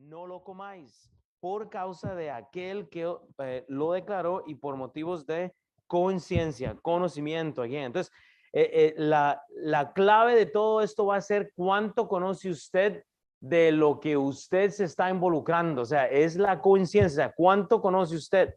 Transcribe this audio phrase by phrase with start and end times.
[0.00, 5.52] no lo comáis por causa de aquel que eh, lo declaró y por motivos de
[5.86, 7.64] conciencia, conocimiento.
[7.64, 8.12] Entonces,
[8.52, 13.04] eh, eh, la, la clave de todo esto va a ser cuánto conoce usted
[13.40, 15.82] de lo que usted se está involucrando.
[15.82, 18.54] O sea, es la conciencia, cuánto conoce usted.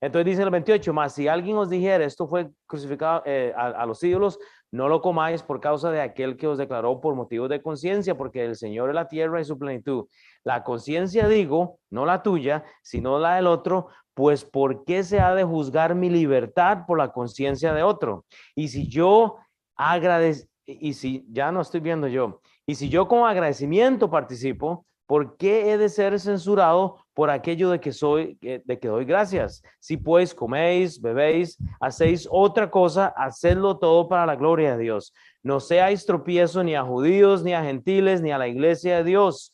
[0.00, 3.22] Entonces dice el 28, más si alguien os dijera, esto fue crucificado
[3.56, 4.38] a, a, los ídolos,
[4.72, 8.44] no lo comáis por causa de aquel que os declaró por motivos de conciencia, porque
[8.44, 10.06] el Señor es la tierra y su plenitud.
[10.44, 15.34] La conciencia digo, no la tuya, sino la del otro, pues ¿por qué se ha
[15.34, 18.24] de juzgar mi libertad por la conciencia de otro?
[18.54, 19.36] Y si yo
[19.76, 25.36] agradezco, y si ya no estoy viendo yo, y si yo con agradecimiento participo, ¿por
[25.36, 29.62] qué he de ser censurado por aquello de que soy, de que doy gracias?
[29.78, 35.14] Si pues coméis, bebéis, hacéis otra cosa, hacedlo todo para la gloria de Dios.
[35.42, 39.52] No seáis tropiezo ni a judíos, ni a gentiles, ni a la iglesia de Dios,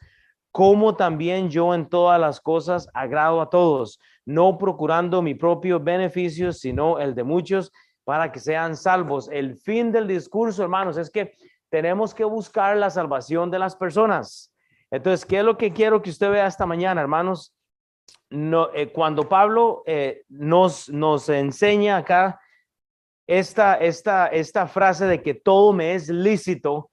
[0.51, 6.53] como también yo en todas las cosas agrado a todos, no procurando mi propio beneficio,
[6.53, 7.73] sino el de muchos,
[8.05, 9.29] para que sean salvos.
[9.31, 11.35] El fin del discurso, hermanos, es que
[11.71, 14.52] tenemos que buscar la salvación de las personas.
[14.93, 17.55] Entonces, ¿qué es lo que quiero que usted vea esta mañana, hermanos?
[18.29, 22.39] No, eh, cuando Pablo eh, nos, nos enseña acá
[23.27, 26.91] esta, esta, esta frase de que todo me es lícito,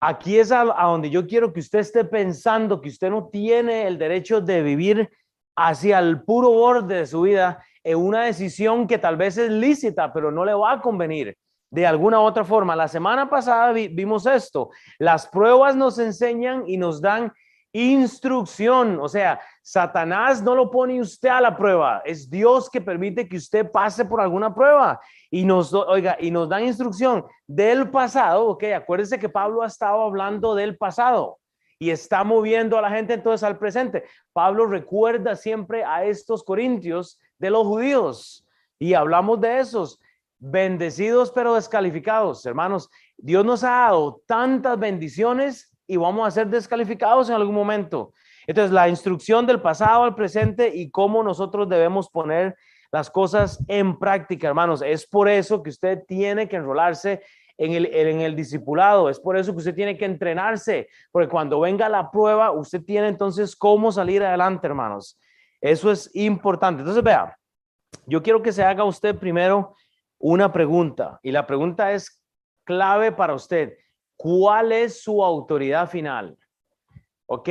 [0.00, 3.98] aquí es a, donde yo quiero que usted esté pensando que usted no tiene el
[3.98, 5.10] derecho de vivir
[5.56, 10.10] hacia el puro borde de su vida en una decisión que tal vez es lícita,
[10.10, 11.36] pero no le va a convenir
[11.70, 12.76] de alguna otra forma.
[12.76, 14.70] La semana pasada vimos esto.
[14.98, 17.32] Las pruebas nos enseñan y nos dan
[17.72, 18.98] instrucción.
[19.00, 22.02] O sea, Satanás no lo pone usted a la prueba.
[22.04, 25.00] Es Dios que permite que usted pase por alguna prueba
[25.30, 28.46] y nos, oiga, y nos dan instrucción del pasado.
[28.46, 31.38] Ok, acuérdense que Pablo ha estado hablando del pasado
[31.78, 34.04] y está moviendo a la gente entonces al presente.
[34.32, 38.46] Pablo recuerda siempre a estos corintios de los judíos
[38.78, 40.00] y hablamos de esos
[40.38, 42.44] bendecidos pero descalificados.
[42.46, 48.12] Hermanos, Dios nos ha dado tantas bendiciones y vamos a ser descalificados en algún momento.
[48.46, 52.56] Entonces, la instrucción del pasado al presente y cómo nosotros debemos poner
[52.92, 54.82] las cosas en práctica, hermanos.
[54.82, 57.22] Es por eso que usted tiene que enrolarse
[57.58, 59.08] en el, en el discipulado.
[59.08, 63.08] Es por eso que usted tiene que entrenarse, porque cuando venga la prueba, usted tiene
[63.08, 65.18] entonces cómo salir adelante, hermanos.
[65.60, 66.80] Eso es importante.
[66.80, 67.36] Entonces, vea,
[68.06, 69.74] yo quiero que se haga usted primero
[70.18, 72.22] una pregunta y la pregunta es
[72.64, 73.76] clave para usted.
[74.16, 76.36] ¿Cuál es su autoridad final?
[77.26, 77.48] Ok,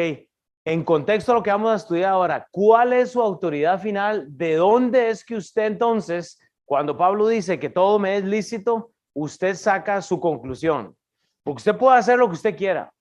[0.66, 4.26] en contexto a lo que vamos a estudiar ahora, ¿cuál es su autoridad final?
[4.30, 9.54] ¿De dónde es que usted entonces, cuando Pablo dice que todo me es lícito, usted
[9.54, 10.96] saca su conclusión?
[11.44, 12.92] Porque usted puede hacer lo que usted quiera.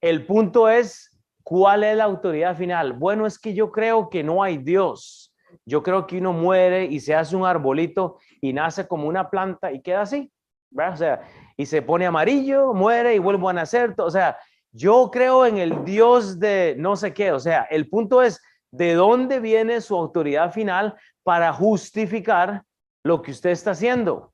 [0.00, 2.94] El punto es, ¿cuál es la autoridad final?
[2.94, 5.21] Bueno, es que yo creo que no hay Dios
[5.66, 9.72] yo creo que uno muere y se hace un arbolito y nace como una planta
[9.72, 10.32] y queda así.
[10.74, 11.22] O sea,
[11.56, 14.38] y se pone amarillo, muere y vuelve a nacer, o sea,
[14.72, 18.94] yo creo en el Dios de no sé qué, o sea, el punto es, ¿de
[18.94, 22.62] dónde viene su autoridad final para justificar
[23.04, 24.32] lo que usted está haciendo?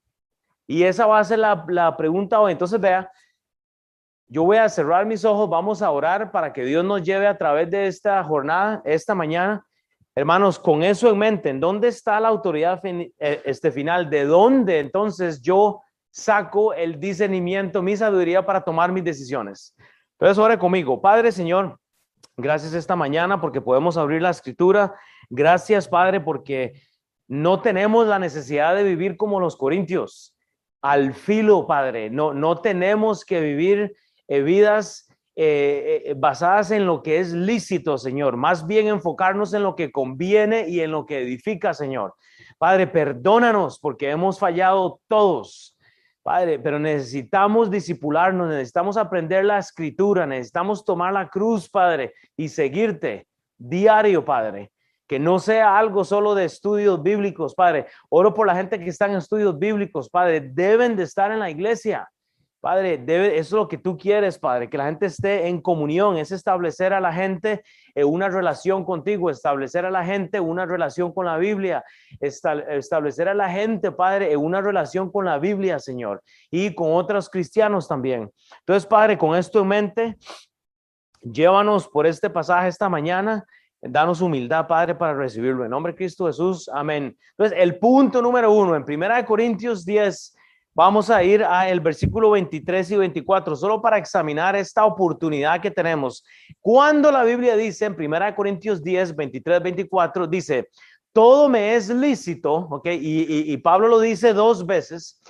[0.68, 2.52] Y esa va a ser la, la pregunta hoy.
[2.52, 3.10] Entonces, vea,
[4.28, 7.38] yo voy a cerrar mis ojos, vamos a orar para que Dios nos lleve a
[7.38, 9.66] través de esta jornada, esta mañana.
[10.18, 13.12] Hermanos, con eso en mente, ¿en dónde está la autoridad eh,
[13.44, 14.10] este final?
[14.10, 15.80] ¿De dónde entonces yo
[16.10, 19.76] saco el discernimiento, mi sabiduría para tomar mis decisiones?
[20.18, 21.00] Entonces, ore conmigo.
[21.00, 21.78] Padre, Señor,
[22.36, 24.92] gracias esta mañana porque podemos abrir la escritura.
[25.30, 26.72] Gracias, Padre, porque
[27.28, 30.36] no tenemos la necesidad de vivir como los corintios,
[30.82, 32.10] al filo, Padre.
[32.10, 33.94] No, no tenemos que vivir
[34.26, 35.07] eh, vidas
[35.40, 39.92] eh, eh, basadas en lo que es lícito, Señor, más bien enfocarnos en lo que
[39.92, 42.16] conviene y en lo que edifica, Señor.
[42.58, 45.78] Padre, perdónanos porque hemos fallado todos.
[46.24, 53.28] Padre, pero necesitamos disipularnos, necesitamos aprender la escritura, necesitamos tomar la cruz, Padre, y seguirte
[53.56, 54.72] diario, Padre.
[55.06, 57.86] Que no sea algo solo de estudios bíblicos, Padre.
[58.08, 60.40] Oro por la gente que está en estudios bíblicos, Padre.
[60.40, 62.10] Deben de estar en la iglesia.
[62.60, 66.16] Padre, debe, eso es lo que tú quieres, Padre, que la gente esté en comunión,
[66.16, 67.62] es establecer a la gente
[67.94, 71.84] en una relación contigo, establecer a la gente una relación con la Biblia,
[72.20, 77.30] establecer a la gente, Padre, en una relación con la Biblia, Señor, y con otros
[77.30, 78.28] cristianos también.
[78.60, 80.16] Entonces, Padre, con esto en mente,
[81.22, 83.44] llévanos por este pasaje esta mañana.
[83.80, 85.64] Danos humildad, Padre, para recibirlo.
[85.64, 86.68] En nombre de Cristo Jesús.
[86.74, 87.16] Amén.
[87.30, 90.34] Entonces, el punto número uno, en Primera Corintios 10,
[90.78, 95.72] vamos a ir a el versículo 23 y 24, solo para examinar esta oportunidad que
[95.72, 96.24] tenemos.
[96.60, 100.68] Cuando la Biblia dice en 1 Corintios 10, 23, 24, dice,
[101.12, 102.90] todo me es lícito, ¿ok?
[102.92, 105.20] Y, Pablo lo dice dos veces.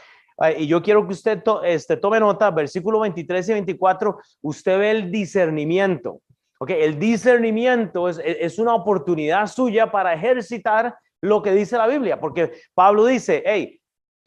[0.59, 5.11] Y yo quiero que usted este, tome nota, versículo 23 y 24, usted ve el
[5.11, 6.21] discernimiento.
[6.59, 6.71] ¿ok?
[6.73, 12.53] El discernimiento es, es una oportunidad suya para ejercitar lo que dice la Biblia, porque
[12.75, 13.78] Pablo dice, hey,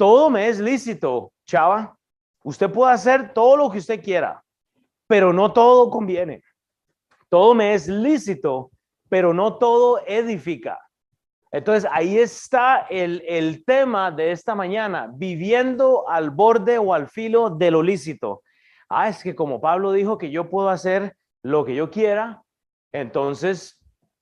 [0.01, 1.95] todo me es lícito, chava.
[2.44, 4.44] Usted puede hacer todo lo que usted quiera,
[5.06, 6.42] pero no todo conviene.
[7.30, 8.71] Todo me es lícito,
[9.09, 10.80] pero no todo edifica.
[11.51, 17.51] Entonces, ahí está el, el, tema de esta mañana, viviendo al borde o al filo
[17.51, 18.42] de lo lícito.
[18.89, 22.42] Ah, es que como Pablo dijo que yo puedo hacer lo que yo quiera,
[22.92, 23.80] entonces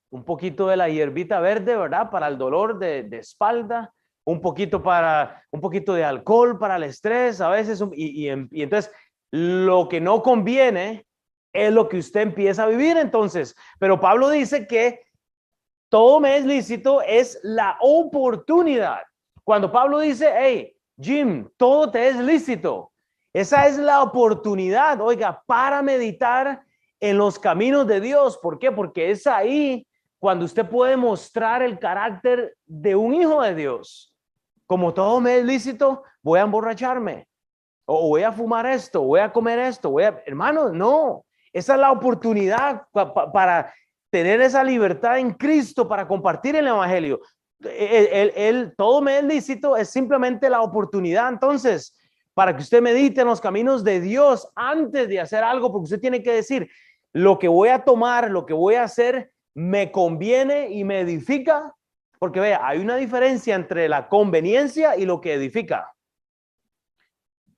[0.10, 2.10] un poquito de la hierbita verde, ¿verdad?
[2.10, 3.94] Para el dolor de, de espalda,
[4.30, 8.62] un poquito para, un poquito de alcohol para el estrés, a veces, y, y, y
[8.62, 8.92] entonces
[9.32, 11.06] lo que no conviene
[11.52, 13.56] es lo que usted empieza a vivir entonces.
[13.80, 15.02] Pero Pablo dice que
[15.90, 19.00] todo me es lícito, es la oportunidad.
[19.44, 22.92] Cuando Pablo dice, hey, Jim, todo te es lícito,
[23.34, 26.62] esa es la oportunidad, oiga, para meditar
[27.00, 28.38] en los caminos de Dios.
[28.38, 28.72] ¿Por qué?
[28.72, 29.88] Porque es ahí
[30.20, 34.14] cuando usted puede mostrar el carácter de un hijo de Dios.
[34.70, 37.28] Como todo me es lícito, voy a emborracharme,
[37.86, 40.22] o voy a fumar esto, voy a comer esto, voy a...
[40.28, 43.74] Hermano, no, esa es la oportunidad para
[44.12, 47.20] tener esa libertad en Cristo para compartir el Evangelio.
[47.64, 51.98] El, todo me es lícito es simplemente la oportunidad entonces
[52.36, 56.00] para que usted medite en los caminos de Dios antes de hacer algo, porque usted
[56.00, 56.70] tiene que decir,
[57.12, 61.74] lo que voy a tomar, lo que voy a hacer, me conviene y me edifica,
[62.20, 65.94] porque vea, hay una diferencia entre la conveniencia y lo que edifica.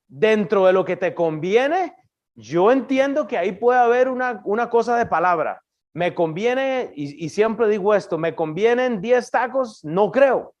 [0.08, 1.94] Dentro de lo que te conviene,
[2.34, 5.62] yo entiendo que ahí puede haber una, una cosa de palabra
[5.94, 10.54] me conviene, y, siempre digo esto, me convienen 10 tacos, no creo.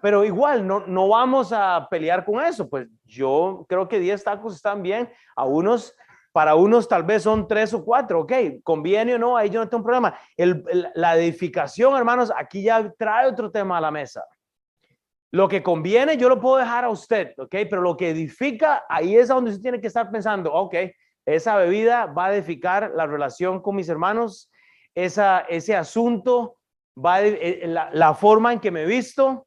[0.00, 2.68] Pero igual, no, no vamos a pelear con eso.
[2.68, 5.10] Pues yo creo que 10 tacos están bien.
[5.36, 5.94] A unos,
[6.32, 8.20] para unos tal vez son 3 o 4.
[8.20, 8.32] Ok,
[8.64, 10.18] conviene o no, ahí yo no tengo problema.
[10.36, 14.24] la edificación, hermanos, aquí ya trae otro tema a la mesa.
[15.30, 17.50] Lo que conviene, yo lo puedo dejar a usted, ¿ok?
[17.50, 20.74] Pero lo que edifica, ahí es donde usted tiene que estar pensando, ok,
[21.24, 24.50] esa bebida va a edificar la relación con mis hermanos,
[24.94, 26.58] esa, ese asunto,
[27.02, 29.46] va eh, la, la forma en que me he visto.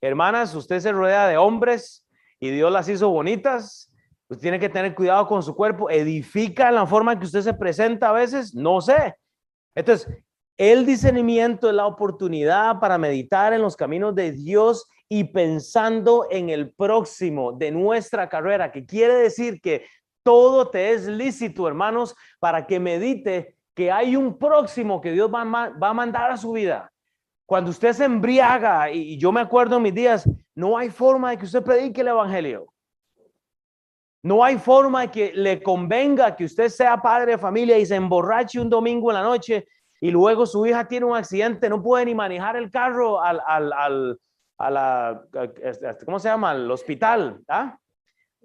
[0.00, 2.06] Hermanas, usted se rodea de hombres
[2.40, 3.91] y Dios las hizo bonitas.
[4.32, 5.90] Usted tiene que tener cuidado con su cuerpo.
[5.90, 9.14] Edifica la forma en que usted se presenta a veces, no sé.
[9.74, 10.08] Entonces,
[10.56, 16.48] el discernimiento es la oportunidad para meditar en los caminos de Dios y pensando en
[16.48, 19.84] el próximo de nuestra carrera, que quiere decir que
[20.22, 25.42] todo te es lícito, hermanos, para que medite que hay un próximo que Dios va,
[25.42, 26.90] a mandar a su vida.
[27.44, 31.36] Cuando usted se embriaga, y yo me acuerdo en mis días, no hay forma de
[31.36, 32.71] que usted predique el Evangelio.
[34.22, 38.60] No hay forma que le convenga que usted sea padre de familia y se emborrache
[38.60, 39.66] un domingo en la noche
[40.00, 43.72] y luego su hija tiene un accidente, no puede ni manejar el carro al, al,
[43.72, 44.18] al
[44.62, 45.22] a la,
[45.60, 46.50] este, ¿cómo se llama?
[46.50, 47.76] Al hospital, ¿ah?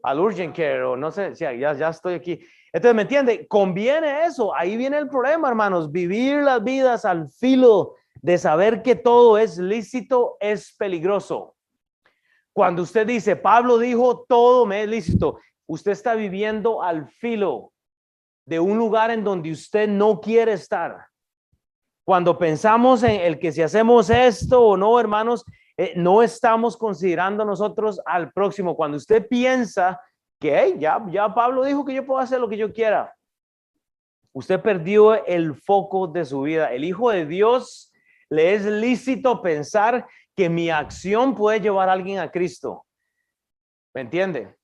[0.01, 2.39] al urgent care o no sé, ya, ya estoy aquí.
[2.73, 3.47] Entonces, ¿me entiende?
[3.47, 4.53] Conviene eso.
[4.55, 5.91] Ahí viene el problema, hermanos.
[5.91, 11.55] Vivir las vidas al filo de saber que todo es lícito es peligroso.
[12.51, 17.71] Cuando usted dice, Pablo dijo, todo me es lícito, usted está viviendo al filo
[18.45, 21.05] de un lugar en donde usted no quiere estar.
[22.05, 25.43] Cuando pensamos en el que si hacemos esto o no, hermanos,
[25.75, 28.75] eh, no estamos considerando nosotros al próximo.
[28.75, 29.99] Cuando usted piensa
[30.39, 33.13] que ya, ya Pablo dijo que yo puedo hacer lo que yo quiera,
[34.33, 36.71] usted perdió el foco de su vida.
[36.71, 37.91] El Hijo de Dios
[38.29, 42.85] le es lícito pensar que mi acción puede llevar a alguien a Cristo.
[43.93, 44.56] ¿Me entiende?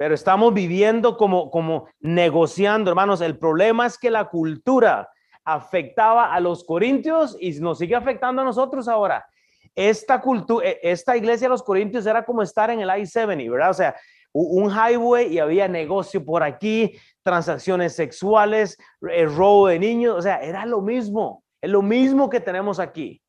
[0.00, 3.20] Pero estamos viviendo como, como negociando, hermanos.
[3.20, 5.10] El problema es que la cultura
[5.44, 9.26] afectaba a los corintios y nos sigue afectando a nosotros ahora
[9.74, 13.70] esta cultura, e, esta iglesia de los Corintios era como estar en el I-70, ¿verdad?
[13.70, 13.96] O sea,
[14.32, 20.40] un highway y había negocio por aquí, transacciones sexuales, el robo de niños, o sea,
[20.40, 23.20] era lo mismo, es lo mismo que tenemos aquí.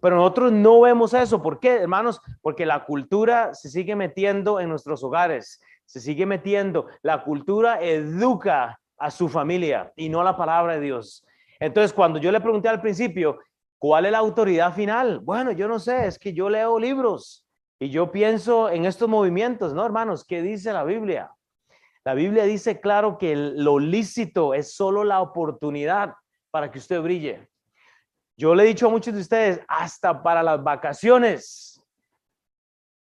[0.00, 1.42] Pero nosotros no vemos eso.
[1.42, 2.20] ¿Por qué, hermanos?
[2.40, 6.86] Porque la cultura se sigue metiendo en nuestros hogares, se sigue metiendo.
[7.02, 11.24] La cultura educa a su familia y no la palabra de Dios.
[11.58, 13.38] Entonces, cuando yo le pregunté al principio,
[13.78, 15.20] ¿Cuál es la autoridad final?
[15.20, 17.46] Bueno, yo no sé, es que yo leo libros.
[17.78, 20.24] Y yo pienso en estos movimientos, ¿no, hermanos?
[20.24, 21.30] ¿Qué dice la Biblia?
[22.04, 26.14] La Biblia dice claro que lo lícito es solo la oportunidad
[26.50, 27.48] para que usted brille.
[28.36, 31.67] Yo le he dicho a muchos de ustedes, hasta para las vacaciones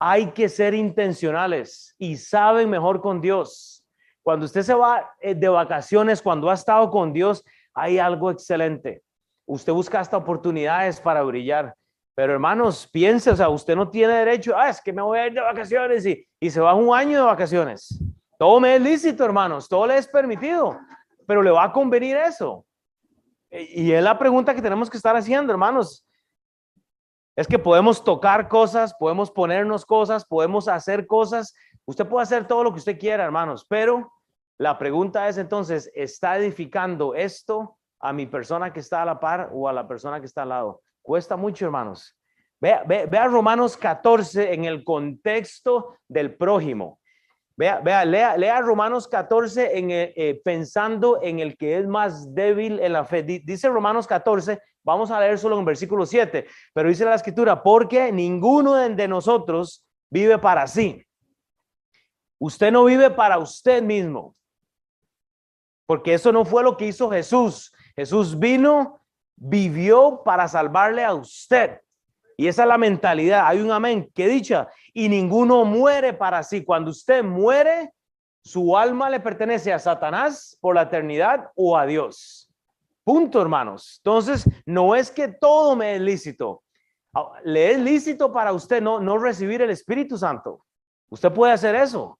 [0.05, 3.85] hay que ser intencionales y saben mejor con Dios.
[4.21, 7.41] Cuando usted se va eh, de vacaciones, cuando ha estado con Dios,
[7.73, 9.01] hay algo excelente.
[9.45, 11.73] Usted busca hasta oportunidades para brillar.
[12.15, 15.27] Pero hermanos, piense, o sea, usted no tiene derecho, ah, es que me voy a
[15.27, 17.97] ir de vacaciones y, y se va un año de vacaciones.
[18.37, 20.77] Todo me es lícito, hermanos, todo le es permitido,
[21.25, 22.65] pero le va a convenir eso.
[23.49, 26.05] Y es la pregunta que tenemos que estar haciendo, hermanos.
[27.35, 31.55] Es que podemos tocar cosas, podemos ponernos cosas, podemos hacer cosas.
[31.85, 34.11] Usted puede hacer todo lo que usted quiera, hermanos, pero
[34.59, 39.49] la pregunta es entonces, ¿está edificando esto a mi persona que está a la par
[39.51, 40.81] o a la persona que está al lado?
[41.01, 42.15] Cuesta mucho, hermanos.
[42.61, 46.99] Vea, vea, Romanos 14 en el contexto del prójimo.
[47.57, 52.33] Vea, vea, lea, lea Romanos 14 en, eh, eh, pensando en el que es más
[52.33, 53.21] débil en la fe.
[53.23, 58.11] Dice Romanos 14, vamos a leer solo en versículo 7, pero dice la escritura, porque
[58.11, 61.05] ninguno de nosotros vive para sí.
[62.39, 64.35] Usted no vive para usted mismo,
[65.85, 67.73] porque eso no fue lo que hizo Jesús.
[67.95, 68.99] Jesús vino
[69.35, 71.79] vivió para salvarle a usted.
[72.37, 73.45] Y esa es la mentalidad.
[73.45, 74.09] Hay un amén.
[74.13, 74.69] que dicha.
[74.93, 76.63] Y ninguno muere para sí.
[76.63, 77.93] Cuando usted muere,
[78.43, 82.42] su alma le pertenece a Satanás por la eternidad o a Dios.
[83.03, 83.99] Punto, hermanos.
[84.03, 86.63] Entonces, no es que todo me es lícito.
[87.13, 90.65] Ah, le es lícito para usted no, no recibir el Espíritu Santo.
[91.09, 92.17] Usted puede hacer eso.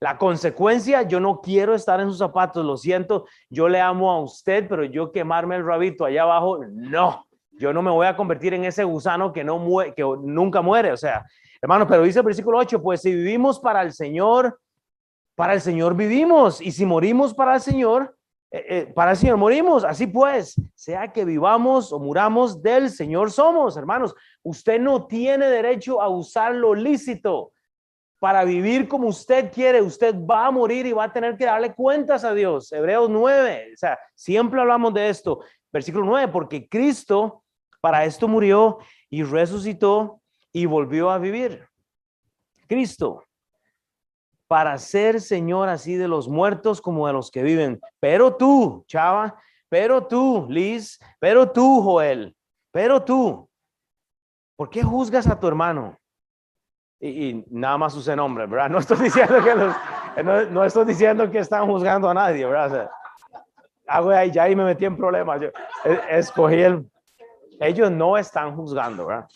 [0.00, 4.20] La consecuencia, yo no quiero estar en sus zapatos, lo siento, yo le amo a
[4.20, 8.52] usted, pero yo quemarme el rabito allá abajo, no, yo no me voy a convertir
[8.52, 10.92] en ese gusano que, no muere, que nunca muere.
[10.92, 11.24] O sea,
[11.62, 14.60] hermano, pero dice el versículo 8, pues si vivimos para el Señor,
[15.34, 18.15] para el Señor vivimos, y si morimos para el Señor,
[18.50, 19.84] eh, eh, para el Señor morimos.
[19.84, 24.14] Así pues, sea que vivamos o muramos, del Señor somos, hermanos.
[24.42, 27.52] Usted no tiene derecho a usar lo lícito
[28.18, 31.74] para vivir como usted quiere, usted va a morir y va a tener que darle
[31.74, 32.72] cuentas a Dios.
[32.72, 35.40] Hebreos 9, o sea, siempre hablamos de esto.
[35.70, 37.44] Versículo 9, porque Cristo
[37.80, 38.78] para esto murió
[39.10, 40.22] y resucitó
[40.52, 41.68] y volvió a vivir.
[42.66, 43.22] Cristo,
[44.48, 47.80] para ser Señor así de los muertos como de los que viven.
[48.00, 49.36] Pero tú, Chava,
[49.68, 52.36] pero tú, Liz, pero tú, Joel,
[52.72, 53.48] pero tú,
[54.56, 55.96] ¿por qué juzgas a tu hermano?
[57.00, 58.70] y, nada más use nombre, ¿verdad?
[58.70, 59.74] No estoy diciendo que los,
[60.50, 62.90] no, estoy diciendo que están juzgando a nadie, ¿verdad?
[64.00, 65.40] O ahí, ya ahí me metí en problemas.
[65.40, 65.48] Yo
[66.10, 66.90] escogí el...
[67.60, 69.28] Ellos no están juzgando, ¿verdad?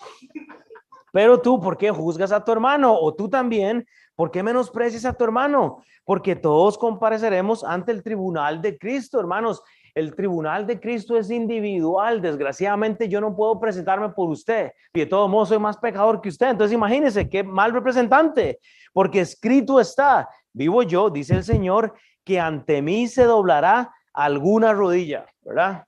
[1.13, 2.95] Pero tú, ¿por qué juzgas a tu hermano?
[2.95, 3.87] O tú también,
[4.21, 5.83] ¿por qué menosprecias a tu hermano?
[6.05, 9.63] Porque todos compareceremos ante el tribunal de Cristo, hermanos.
[9.95, 12.21] El tribunal de Cristo es individual.
[12.21, 14.73] Desgraciadamente yo no puedo presentarme por usted.
[14.93, 16.51] Y de todo modo soy más pecador que usted.
[16.51, 18.59] Entonces imagínese qué mal representante.
[18.93, 25.25] Porque escrito está, vivo yo, dice el Señor, que ante mí se doblará alguna rodilla,
[25.41, 25.87] ¿verdad?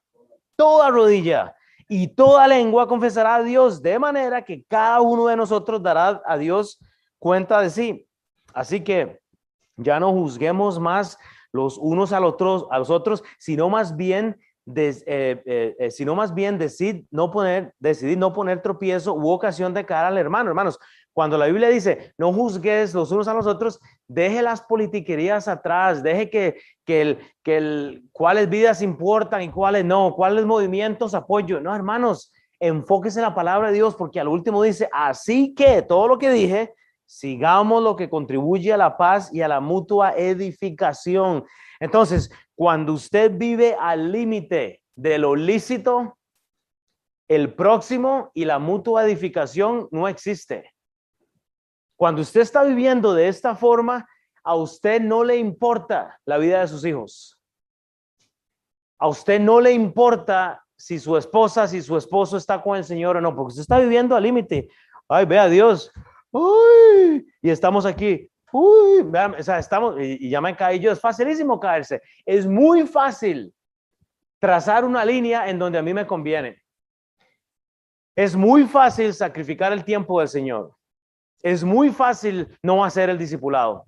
[0.56, 1.54] Toda rodilla
[1.86, 6.38] y toda lengua confesará a Dios, de manera que cada uno de nosotros dará a
[6.38, 6.78] Dios
[7.18, 8.08] cuenta de sí.
[8.54, 9.20] Así que
[9.76, 11.18] ya no juzguemos más
[11.52, 16.14] los unos a los otros, a los otros sino más bien eh, eh, eh, sino
[16.14, 20.50] más bien decid no poner, decidir no poner tropiezo u ocasión de cara al hermano.
[20.50, 20.78] Hermanos,
[21.12, 26.04] cuando la Biblia dice no juzgues los unos a los otros, deje las politiquerías atrás,
[26.04, 31.60] deje que, que, el, que el, cuáles vidas importan y cuáles no, cuáles movimientos apoyo.
[31.60, 36.06] No, hermanos, enfóquese en la palabra de Dios porque al último dice, así que todo
[36.06, 36.72] lo que dije,
[37.12, 41.44] Sigamos lo que contribuye a la paz y a la mutua edificación.
[41.78, 46.16] Entonces, cuando usted vive al límite de lo lícito,
[47.28, 50.72] el próximo y la mutua edificación no existe.
[51.96, 54.08] Cuando usted está viviendo de esta forma,
[54.42, 57.38] a usted no le importa la vida de sus hijos.
[58.98, 63.18] A usted no le importa si su esposa, si su esposo está con el Señor
[63.18, 64.70] o no, porque usted está viviendo al límite.
[65.08, 65.92] Ay, vea Dios,
[66.32, 71.00] uy, y estamos aquí, uy, vean, o sea, estamos, y, ya me caí yo, es
[71.00, 73.54] facilísimo caerse, es muy fácil
[74.40, 76.60] trazar una línea en donde a mí me conviene.
[78.16, 80.74] Es muy fácil sacrificar el tiempo del Señor.
[81.42, 83.86] Es muy fácil no hacer el discipulado.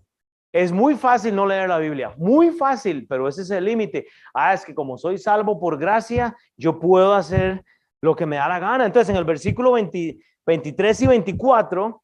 [0.53, 2.15] Es muy fácil no leer la Biblia.
[2.17, 4.07] Muy fácil, pero ese es el límite.
[4.33, 7.65] Ah, es que como soy salvo por gracia, yo puedo hacer
[8.01, 8.87] lo que me da la gana.
[8.87, 12.04] Entonces, en el versículo 23 y 24,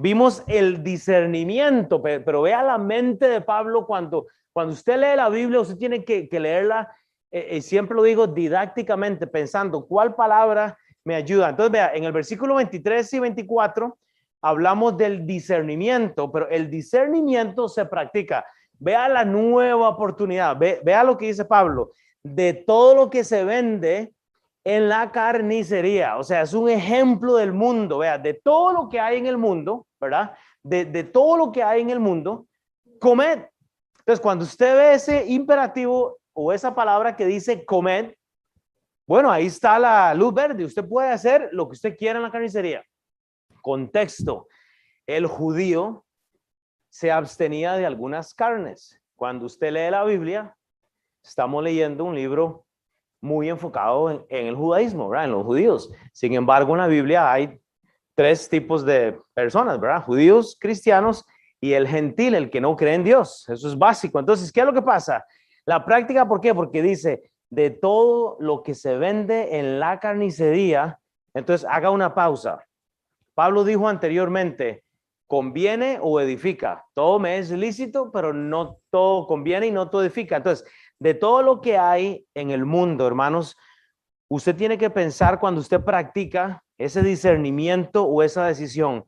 [0.00, 5.58] Vimos el discernimiento, pero, vea la mente de Pablo cuando, cuando usted lee la Biblia,
[5.58, 6.94] usted tiene que, leerla,
[7.32, 11.48] eh, eh, siempre lo digo didácticamente, pensando cuál palabra me ayuda.
[11.48, 13.98] Entonces, vea, en el versículo 23 y 24
[14.40, 18.46] hablamos del discernimiento, pero el discernimiento se practica.
[18.78, 21.90] Vea la nueva oportunidad, vea lo que dice Pablo,
[22.22, 24.12] de todo lo que se vende
[24.68, 26.18] en la carnicería.
[26.18, 29.38] O sea, es un ejemplo del mundo, vea, de todo lo que hay en el
[29.38, 30.36] mundo, ¿verdad?
[30.62, 32.46] De, todo lo que hay en el mundo,
[33.00, 33.46] comed.
[34.00, 38.12] Entonces, cuando usted ve ese imperativo o esa palabra que dice comed,
[39.06, 40.66] bueno, ahí está la luz verde.
[40.66, 42.84] Usted puede hacer lo que usted quiera en la carnicería.
[43.62, 44.48] Contexto.
[45.06, 46.04] El judío
[46.90, 49.00] se abstenía de algunas carnes.
[49.16, 50.54] Cuando usted lee la Biblia,
[51.24, 52.66] estamos leyendo un libro
[53.20, 55.26] muy enfocado en, el judaísmo, ¿verdad?
[55.26, 55.90] En los judíos.
[56.12, 57.60] Sin embargo, en la Biblia hay
[58.14, 60.04] tres tipos de personas, ¿verdad?
[60.04, 61.24] Judíos, cristianos
[61.60, 63.48] y el gentil, el que no cree en Dios.
[63.48, 64.18] Eso es básico.
[64.18, 65.24] Entonces, ¿qué es lo que pasa?
[65.64, 66.54] La práctica, ¿por qué?
[66.54, 71.00] Porque dice, de todo lo que se vende en la carnicería,
[71.34, 72.64] entonces haga una pausa.
[73.34, 74.84] Pablo dijo anteriormente,
[75.28, 76.84] conviene o edifica.
[76.94, 80.36] Todo me es lícito, pero no todo conviene y no todo edifica.
[80.36, 83.56] Entonces, de todo lo que hay en el mundo, hermanos,
[84.28, 89.04] usted tiene que pensar cuando usted practica ese discernimiento o esa decisión.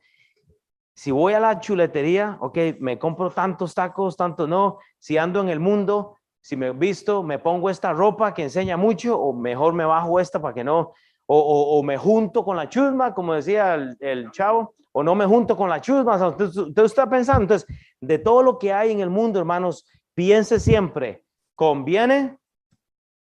[0.94, 4.78] Si voy a la chuletería, ok, me compro tantos tacos, tanto no.
[4.98, 9.18] Si ando en el mundo, si me visto, me pongo esta ropa que enseña mucho,
[9.18, 10.92] o mejor me bajo esta para que no,
[11.32, 15.70] o, me junto con la chusma, como decía el, chavo, o no me junto con
[15.70, 16.14] la chusma.
[16.14, 17.68] Entonces, usted está pensando, entonces,
[18.00, 21.22] de todo lo que hay en el mundo, hermanos, piense siempre,
[21.60, 22.38] conviene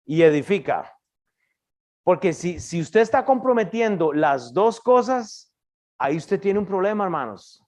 [0.05, 0.95] y edifica.
[2.05, 5.55] Porque si, si usted está comprometiendo las dos cosas,
[5.99, 7.64] ahí usted tiene un problema, hermanos.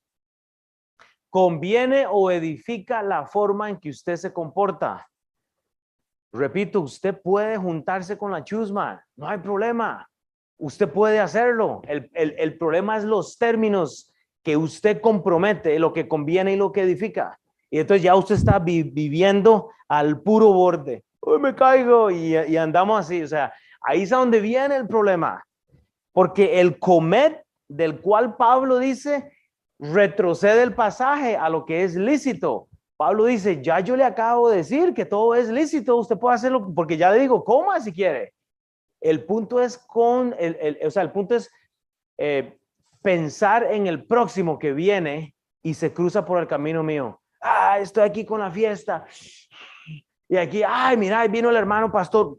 [1.31, 5.09] Conviene o edifica la forma en que usted se comporta.
[6.35, 10.07] Repito, usted puede juntarse con la chusma, no hay problema.
[10.59, 11.81] Usted puede hacerlo.
[11.85, 16.83] El, el problema es los términos que usted compromete, lo que conviene y lo que
[16.83, 17.41] edifica.
[17.71, 21.05] Y entonces ya usted está viviendo al puro borde.
[21.21, 23.23] Uy, me caigo y, andamos así.
[23.23, 23.53] O sea,
[23.83, 25.45] ahí es donde viene el problema.
[26.13, 29.33] Porque el comet del cual Pablo dice
[29.81, 32.69] retrocede el pasaje a lo que es lícito.
[32.97, 36.75] Pablo dice, ya yo le acabo de decir que todo es lícito, usted puede hacerlo,
[36.75, 38.33] porque ya le digo, coma si quiere.
[39.01, 41.49] El punto es con, el, o sea, el punto es
[42.17, 42.59] eh,
[43.03, 48.05] pensar en el próximo que viene y se cruza por el camino mío ah, estoy
[48.05, 49.05] aquí con la fiesta.
[50.29, 52.39] Y aquí, ay, mira, vino el hermano pastor.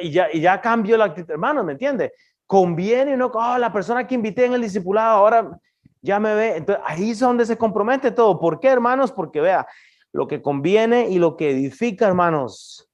[0.00, 2.12] Y ya, y ya cambió la actitud, hermano, ¿me entiende?
[2.46, 3.26] Conviene, ¿no?
[3.32, 5.58] Oh, la persona que invité en el discipulado ahora
[6.02, 6.56] ya me ve.
[6.56, 8.38] Entonces, ahí es donde se compromete todo.
[8.38, 9.10] ¿Por qué, hermanos?
[9.10, 9.66] Porque vea,
[10.12, 12.88] lo que conviene y lo que edifica, hermanos,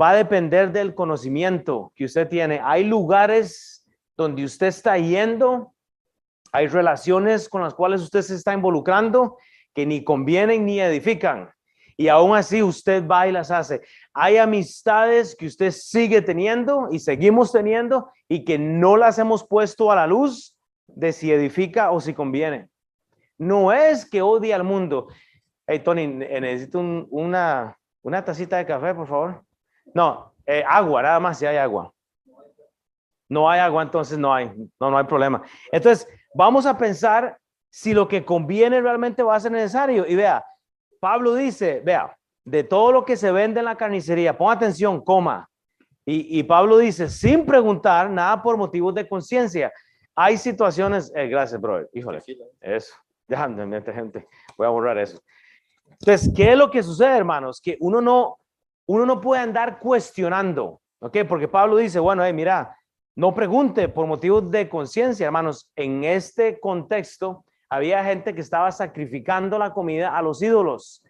[0.00, 2.60] va a depender del conocimiento que usted tiene.
[2.62, 5.74] Hay lugares donde usted está yendo,
[6.52, 9.38] hay relaciones con las cuales usted se está involucrando
[9.78, 11.52] que ni convienen ni edifican.
[11.96, 13.80] Y aún así usted va y las hace.
[14.12, 19.92] Hay amistades que usted sigue teniendo y seguimos teniendo y que no las hemos puesto
[19.92, 22.68] a la luz de si edifica o si conviene.
[23.36, 25.06] No es que odie al mundo.
[25.64, 29.44] Hey, Tony, necesito una, una tacita de café, por favor.
[29.94, 31.94] No, eh, agua, nada más si hay agua.
[33.28, 35.40] No hay agua, entonces no hay, no, no hay problema.
[35.70, 37.38] Entonces, vamos a pensar
[37.70, 40.06] si lo que conviene realmente va a ser necesario.
[40.06, 40.44] Y vea,
[41.00, 45.48] Pablo dice, vea, de todo lo que se vende en la carnicería, pon atención, coma.
[46.10, 49.70] Y, Pablo dice, sin preguntar nada por motivos de conciencia.
[50.14, 52.22] Hay situaciones, eh, gracias, brother, híjole,
[52.62, 52.94] eso,
[53.28, 54.26] déjame, gente,
[54.56, 55.20] voy a borrar eso.
[55.86, 57.60] Entonces, ¿qué es lo que sucede, hermanos?
[57.60, 58.38] Que uno no,
[58.86, 61.18] uno no puede andar cuestionando, ¿ok?
[61.28, 62.74] Porque Pablo dice, bueno, hey, mira,
[63.14, 65.70] no pregunte por motivos de conciencia, hermanos.
[65.76, 71.02] En este contexto, había gente que estaba sacrificando la comida a los ídolos.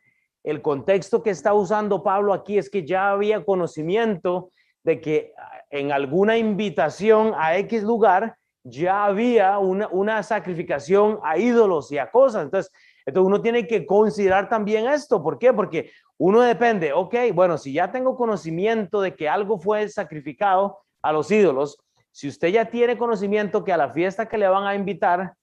[0.42, 4.50] El contexto que está usando Pablo aquí es que ya había conocimiento
[4.82, 11.90] de que ah, en alguna invitación a X lugar ya había una, sacrificación a ídolos
[11.92, 12.44] y a cosas.
[12.44, 12.72] Entonces,
[13.06, 15.22] entonces uno tiene que considerar también esto.
[15.22, 15.52] ¿Por qué?
[15.52, 21.12] Porque uno depende, ok, bueno, si ya tengo conocimiento de que algo fue sacrificado a
[21.12, 21.78] los ídolos,
[22.10, 25.34] si usted ya tiene conocimiento que a la fiesta que le van a invitar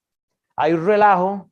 [0.56, 1.50] hay un relajo.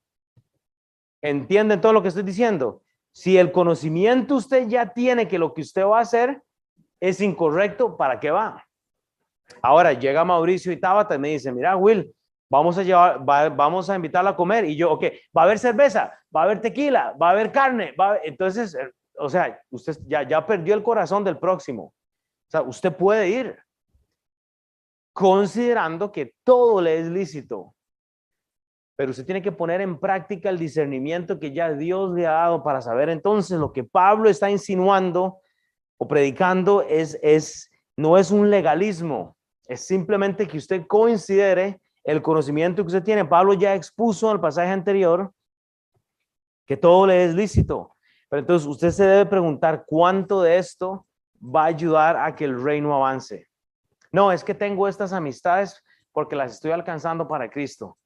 [1.22, 2.82] ¿Entienden todo lo que estoy diciendo?
[3.12, 6.42] Si el conocimiento usted ya tiene que lo que usted va a hacer
[7.00, 8.66] es incorrecto, ¿para qué va?
[9.62, 12.13] Ahora llega Mauricio y Tabata y me dice, mira, Will,
[12.50, 13.24] vamos a llevar,
[13.56, 14.66] vamos a invitarla a comer.
[14.66, 17.94] Y yo, ok, va a haber cerveza, va a haber tequila, va a haber carne.
[18.00, 21.84] Va Entonces, eh, o sea, usted ya, ya perdió el corazón del próximo.
[21.84, 23.58] O sea, usted puede ir
[25.13, 27.76] considerando que todo le es lícito.
[28.95, 32.63] Pero usted tiene que poner en práctica el discernimiento que ya Dios le ha dado
[32.63, 35.39] para saber entonces lo que Pablo está insinuando
[35.97, 39.36] o predicando es, es, no es un legalismo,
[39.67, 43.25] es simplemente que usted considere el conocimiento que usted tiene.
[43.25, 45.32] Pablo ya expuso en el pasaje anterior
[46.65, 47.95] que todo le es lícito.
[48.29, 51.06] Pero entonces usted se debe preguntar cuánto de esto
[51.43, 53.47] va a ayudar a que el reino avance.
[54.12, 57.97] No, es que tengo estas amistades porque las estoy alcanzando para Cristo.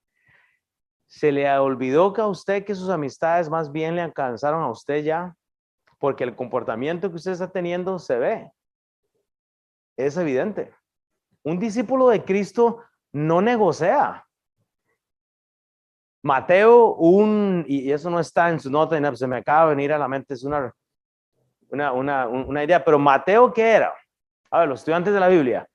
[1.07, 5.03] ¿Se le olvidó que a usted que sus amistades más bien le alcanzaron a usted
[5.03, 5.35] ya?
[5.99, 8.51] Porque el comportamiento que usted está teniendo se ve.
[9.95, 10.73] Es evidente.
[11.43, 14.27] Un discípulo de Cristo no negocia.
[16.21, 19.97] Mateo, un, y eso no está en su nota, se me acaba de venir a
[19.97, 20.73] la mente, es una,
[21.69, 23.93] una, una, idea, pero Mateo, ¿qué era?
[24.51, 25.67] A ver, los estudiantes de la Biblia.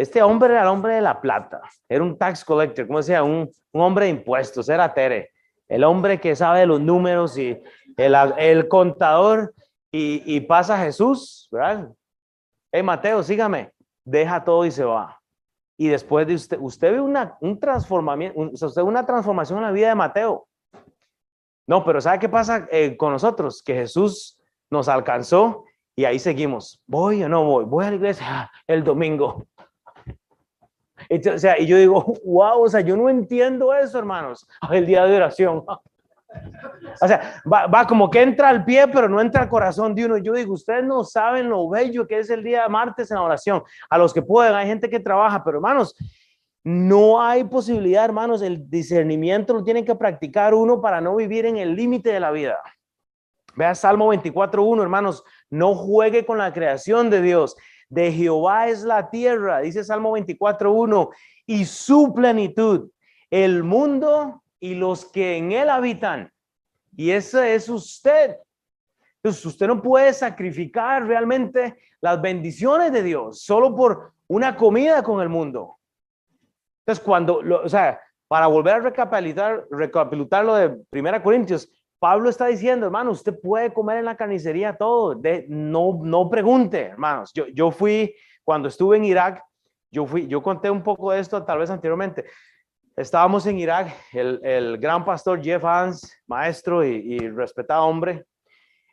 [0.00, 3.50] Este hombre era el hombre de la plata, era un tax collector, como decía, un,
[3.70, 5.30] un hombre de impuestos, era Tere,
[5.68, 7.62] el hombre que sabe los números y
[7.98, 9.52] el, el contador,
[9.92, 11.90] y, y pasa Jesús, ¿verdad?
[12.72, 15.20] Hey, Mateo, sígame, deja todo y se va.
[15.76, 19.90] Y después de usted, usted ve una, un transformamiento, usted una transformación en la vida
[19.90, 20.48] de Mateo.
[21.66, 23.62] No, pero ¿sabe qué pasa eh, con nosotros?
[23.62, 26.82] Que Jesús nos alcanzó y ahí seguimos.
[26.86, 29.46] Voy o no voy, voy a la iglesia ah, el domingo.
[31.10, 34.46] O sea, y yo digo, wow, o sea, yo no entiendo eso, hermanos.
[34.70, 35.64] El día de oración.
[37.02, 40.16] O sea, va, como que entra al pie, pero no entra al corazón de uno.
[40.16, 43.24] Yo digo, ustedes no saben lo bello que es el día de martes en la
[43.24, 43.64] oración.
[43.88, 45.96] A los que pueden, hay gente que trabaja, pero hermanos,
[46.62, 48.42] no hay posibilidad, hermanos.
[48.42, 52.30] El discernimiento lo tiene que practicar uno para no vivir en el límite de la
[52.30, 52.60] vida.
[53.56, 57.56] Vea Salmo 24.1, hermanos, no juegue con la creación de Dios.
[57.90, 61.10] De Jehová es la tierra, dice Salmo 24.1,
[61.44, 62.90] y su plenitud,
[63.30, 66.32] el mundo y los que en él habitan.
[66.96, 68.36] Y ese es usted.
[69.16, 75.20] Entonces, usted no puede sacrificar realmente las bendiciones de Dios solo por una comida con
[75.20, 75.76] el mundo.
[76.86, 81.68] Entonces, cuando, o sea, para volver a recapitular, recapitular lo de Primera Corintios,
[82.00, 86.80] Pablo está diciendo, hermano, usted puede comer en la carnicería todo, de, no, no pregunte,
[86.86, 87.30] hermanos.
[87.34, 89.44] Yo, yo fui, cuando estuve en Irak,
[89.90, 92.24] yo fui, yo conté un poco de esto tal vez anteriormente.
[92.96, 98.24] Estábamos en Irak, el, el gran pastor Jeff Hans, maestro y, respetado hombre,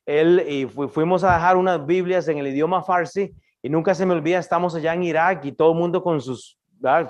[0.05, 4.13] él y fuimos a dejar unas Biblias en el idioma farsi y nunca se me
[4.13, 6.59] olvida, estamos allá en Irak y todo el mundo con sus,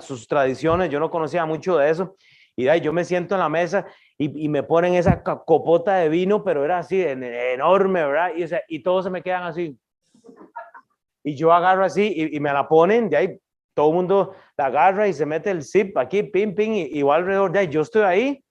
[0.00, 2.16] sus tradiciones, yo no conocía mucho de eso,
[2.56, 3.86] y yo me siento en la mesa
[4.18, 8.32] y, y, me ponen esa copota de vino, pero era así, enorme, ¿verdad?
[8.36, 9.78] Y, o sea, y todos se me quedan así.
[11.22, 13.40] Y yo agarro así y, y me la ponen, de ahí
[13.74, 17.20] todo el mundo la agarra y se mete el zip aquí, pim, pim, y, igual
[17.20, 17.68] alrededor de ahí.
[17.68, 18.44] Yo estoy ahí,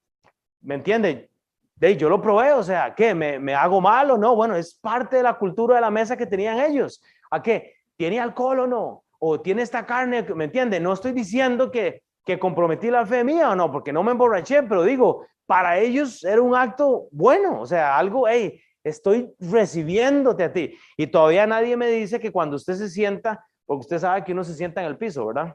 [0.62, 1.30] ¿me entiende?
[1.76, 3.14] De yo lo probé, o sea, ¿qué?
[3.14, 4.38] ¿Me, ¿Me hago mal o no?
[4.38, 7.04] Bueno, es parte de la cultura de la mesa que tenían ellos.
[7.30, 7.74] ¿A qué?
[7.98, 9.04] ¿Tiene alcohol o no?
[9.20, 10.24] ¿O tiene esta carne?
[10.34, 10.80] ¿Me entiende?
[10.80, 14.64] No estoy diciendo que, que comprometí la fe mía o no, porque no me emborraché,
[14.64, 20.54] pero digo, para ellos era un acto bueno, o sea, algo, hey, estoy recibiéndote a
[20.54, 20.78] ti.
[20.96, 24.44] Y todavía nadie me dice que cuando usted se sienta porque usted sabe que uno
[24.46, 25.54] se sienta en el piso, ¿verdad?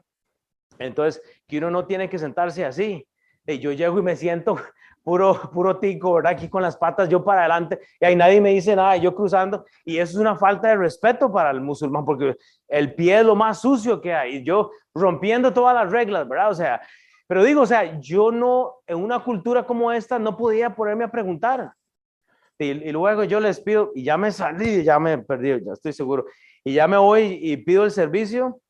[0.77, 3.05] Entonces, que uno no tiene que sentarse así.
[3.45, 4.55] Y yo llego y me siento
[5.03, 6.33] puro, puro tico, ¿verdad?
[6.33, 9.65] Aquí con las patas yo para adelante y ahí nadie me dice nada, yo cruzando.
[9.83, 13.35] Y eso es una falta de respeto para el musulmán, porque el pie es lo
[13.35, 14.43] más sucio que hay.
[14.43, 16.51] Yo rompiendo todas las reglas, ¿verdad?
[16.51, 16.81] O sea,
[17.33, 21.11] pero digo, o sea, yo no, en una cultura como esta, no podía ponerme a
[21.11, 21.73] preguntar.
[22.59, 25.93] Y, y luego yo les pido, y ya me salí, ya me perdí, ya estoy
[25.93, 26.27] seguro
[26.63, 28.61] y ya me voy y pido el servicio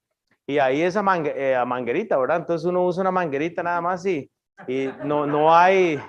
[0.48, 2.38] y ahí esa eh, manguerita, ¿verdad?
[2.38, 4.32] Entonces uno usa una manguerita nada más y,
[4.66, 6.00] y no, no, hay,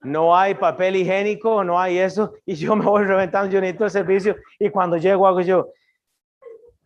[0.00, 3.90] no hay papel higiénico, no hay eso y yo me voy reventando, yo necesito el
[3.92, 5.68] servicio y cuando llego hago yo,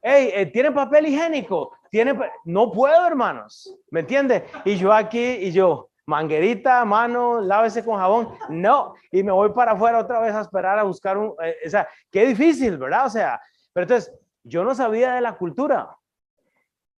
[0.03, 1.73] hey, eh, ¿tiene papel higiénico?
[1.90, 4.44] ¿Tiene no puedo, hermanos, ¿me entiende?
[4.64, 9.72] Y yo aquí y yo, manguerita, mano, lávese con jabón, no, y me voy para
[9.72, 13.07] afuera otra vez a esperar a buscar un, eh, o sea, qué difícil, ¿verdad?
[13.07, 13.40] O sea,
[13.72, 15.96] pero entonces, yo no sabía de la cultura.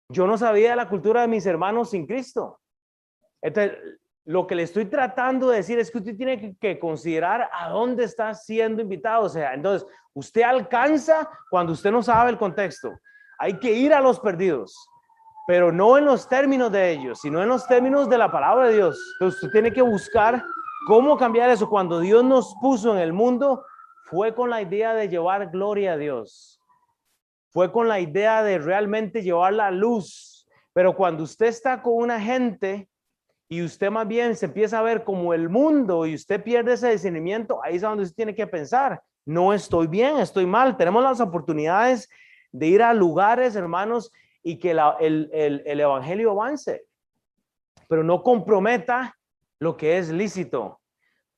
[0.09, 2.61] Yo no sabía de la cultura de mis hermanos sin Cristo.
[3.43, 3.79] Entonces,
[4.25, 8.05] lo que le estoy tratando de decir es que usted tiene que, considerar a dónde
[8.05, 9.25] está siendo invitado.
[9.25, 12.93] O sea, entonces, usted alcanza cuando usted no sabe el contexto.
[13.41, 14.77] Hay que ir a los perdidos.
[15.47, 18.75] pero no en los términos de ellos, sino en los términos de la palabra de
[18.75, 19.01] Dios.
[19.15, 20.45] Entonces usted tiene que buscar
[20.87, 21.69] cómo cambiar eso.
[21.69, 23.65] Cuando Dios nos puso en el mundo,
[24.05, 26.61] fue con la idea de llevar gloria a Dios.
[27.49, 30.47] Fue con la idea de realmente llevar la luz.
[30.73, 32.89] Pero cuando usted está con una gente
[33.49, 36.91] y usted más bien se empieza a ver como el mundo y usted pierde ese
[36.91, 40.77] discernimiento, ahí es donde usted tiene que pensar, no estoy bien, estoy mal.
[40.77, 42.09] Tenemos las oportunidades
[42.53, 46.85] de ir a lugares, hermanos, y que el, el Evangelio avance,
[47.89, 49.17] pero no comprometa
[49.59, 50.81] lo que es lícito.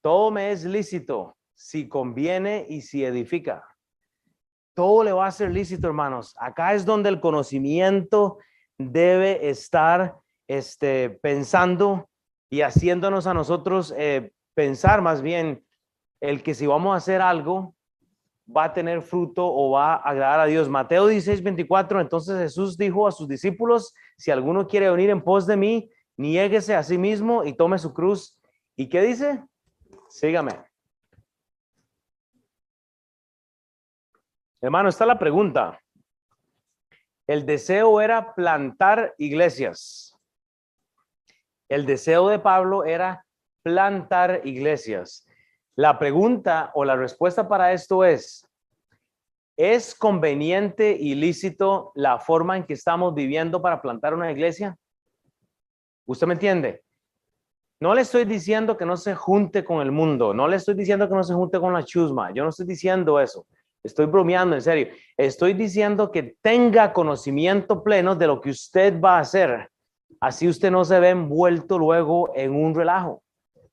[0.01, 3.65] Todo me es lícito si conviene y si edifica.
[4.75, 6.35] Todo le va a ser lícito, hermanos.
[6.39, 8.39] Acá es donde el conocimiento
[8.79, 10.17] debe estar
[10.49, 12.09] este, pensando
[12.51, 15.65] y haciéndonos a nosotros eh, pensar más bien
[16.21, 17.75] el que si vamos a hacer algo
[18.47, 20.69] va a tener fruto o va a agradar a Dios.
[20.69, 25.47] Mateo 16, 24, entonces Jesús dijo a sus discípulos, si alguno quiere venir en pos
[25.47, 28.39] de mí, niéguese a sí mismo y tome su cruz.
[28.77, 29.43] ¿Y qué dice?
[30.09, 30.53] Sígame.
[34.61, 35.81] Hermano, está la pregunta.
[37.27, 40.17] El deseo era plantar iglesias.
[41.69, 43.25] El deseo de Pablo era
[43.63, 45.27] plantar iglesias.
[45.77, 48.47] La pregunta o la respuesta para esto es,
[49.57, 54.77] ¿es conveniente y lícito la forma en que estamos viviendo para plantar una iglesia?
[56.07, 56.83] ¿Usted me entiende?
[57.81, 61.09] No le estoy diciendo que no se junte con el mundo, no le estoy diciendo
[61.09, 63.47] que no se junte con la chusma, yo no estoy diciendo eso.
[63.83, 64.89] Estoy bromeando, en serio.
[65.17, 69.71] Estoy diciendo que tenga conocimiento pleno de lo que usted va a hacer.
[70.21, 73.22] Así usted no se ve envuelto luego en un relajo.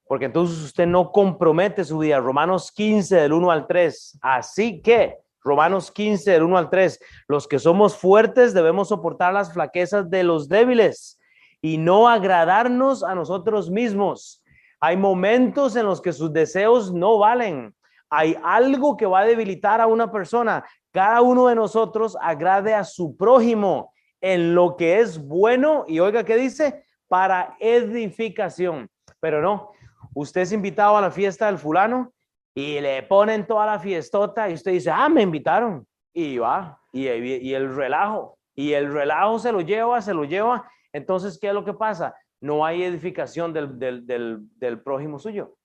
[0.09, 2.19] Porque entonces usted no compromete su vida.
[2.19, 4.19] Romanos 15 del 1 al 3.
[4.21, 6.99] Así que, Romanos 15 del 1 al 3.
[7.27, 11.19] Los que somos fuertes debemos soportar las flaquezas de los débiles
[11.61, 14.43] y no agradarnos a nosotros mismos.
[14.79, 17.75] Hay momentos en los que sus deseos no valen
[18.09, 20.65] hay algo que va a debilitar a una persona.
[20.91, 26.23] Cada uno de nosotros agrade a su prójimo en lo que es bueno y oiga
[26.23, 28.89] qué dice, para edificación.
[29.19, 29.71] Pero no,
[30.13, 32.13] usted es invitado a la fiesta del fulano
[32.55, 35.87] y le ponen toda la fiestota y usted dice, ah, me invitaron.
[36.13, 40.69] Y va, y, el relajo, y el relajo se lo lleva, se lo lleva.
[40.91, 42.15] Entonces, ¿qué es lo que pasa?
[42.41, 45.55] No hay edificación del, del, del, del prójimo suyo,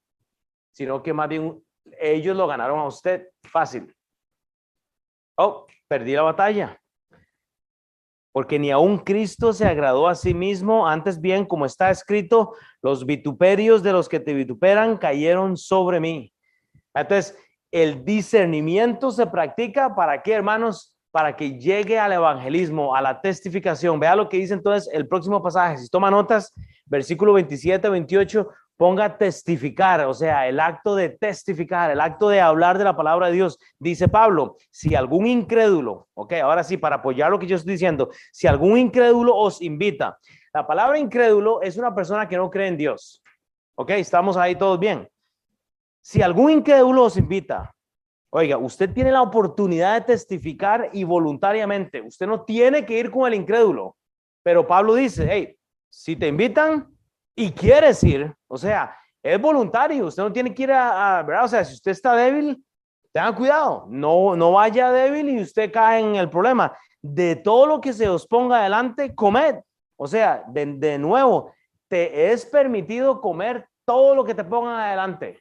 [0.73, 1.63] sino que más bien
[1.99, 3.95] ellos lo ganaron a usted fácil.
[5.37, 6.81] Oh, perdí la batalla.
[8.35, 13.07] Porque ni aun Cristo se agradó a sí mismo, antes bien, como está escrito, los
[13.07, 16.33] vituperios de los que te vituperan cayeron sobre mí.
[16.93, 17.39] Entonces,
[17.71, 20.97] el discernimiento se practica para qué, hermanos?
[21.13, 24.01] Para que llegue al evangelismo, a la testificación.
[24.01, 25.79] Vea lo que dice entonces el próximo pasaje.
[25.79, 26.53] Si toma notas,
[26.87, 32.79] versículo 27, 28, ponga testificar, o sea, el acto de testificar, el acto de hablar
[32.79, 33.59] de la palabra de Dios.
[33.79, 38.11] Dice Pablo, si algún incrédulo, ok, ahora sí, para apoyar lo que yo estoy diciendo,
[38.33, 40.19] si algún incrédulo os invita,
[40.53, 43.23] la palabra incrédulo es una persona que no cree en Dios,
[43.77, 45.09] ok, estamos ahí todos bien.
[46.03, 47.75] Si algún incrédulo os invita,
[48.31, 53.27] oiga, usted tiene la oportunidad de testificar y voluntariamente, usted no tiene que ir con
[53.27, 53.97] el incrédulo,
[54.43, 55.57] pero Pablo dice, hey,
[55.89, 56.94] si te invitan,
[57.37, 61.45] y quieres ir, o sea, es voluntario, usted no tiene que ir a, ¿verdad?
[61.45, 62.63] O sea, si usted está débil,
[63.13, 66.77] tenga cuidado, no, no vaya débil y usted cae en el problema.
[67.01, 69.57] De todo lo que se os ponga adelante, comed.
[69.97, 71.53] O sea, de, de nuevo,
[71.89, 75.41] te es permitido comer todo lo que te pongan adelante.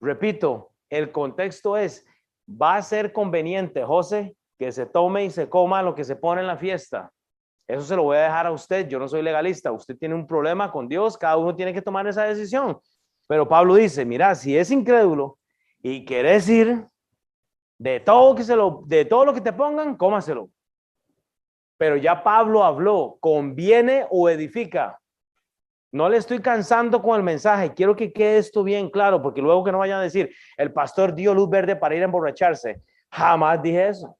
[0.00, 2.06] Repito, el contexto es,
[2.48, 6.40] va a ser conveniente, José, que se tome y se coma lo que se pone
[6.40, 7.10] en la fiesta.
[7.66, 8.88] Eso se lo voy a dejar a usted.
[8.88, 9.72] Yo no soy legalista.
[9.72, 11.16] Usted tiene un problema con Dios.
[11.16, 12.78] Cada uno tiene que tomar esa decisión.
[13.26, 15.38] Pero Pablo dice, mira, si es incrédulo
[15.82, 16.84] y quieres ir
[17.78, 20.50] de todo, que se lo, de todo lo que te pongan, cómaselo.
[21.78, 25.00] Pero ya Pablo habló, conviene o edifica.
[25.90, 27.72] No le estoy cansando con el mensaje.
[27.72, 31.14] Quiero que quede esto bien claro, porque luego que no vayan a decir, el pastor
[31.14, 32.82] dio luz verde para ir a emborracharse.
[33.10, 34.16] Jamás dije eso.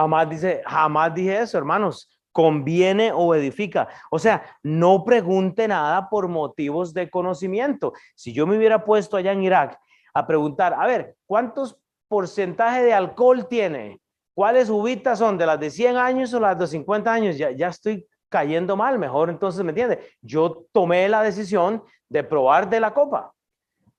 [0.00, 2.08] Jamás dice, jamás dije eso, hermanos.
[2.32, 3.88] Conviene o edifica.
[4.10, 7.92] O sea, no pregunte nada por motivos de conocimiento.
[8.14, 9.78] Si yo me hubiera puesto allá en Irak
[10.14, 14.00] a preguntar, a ver, ¿cuántos porcentaje de alcohol tiene?
[14.32, 15.36] ¿Cuáles uvitas son?
[15.36, 17.36] ¿De las de 100 años o las de 50 años?
[17.36, 20.00] Ya, ya estoy cayendo mal, mejor entonces, ¿me entiende?
[20.22, 23.34] Yo tomé la decisión de probar de la copa.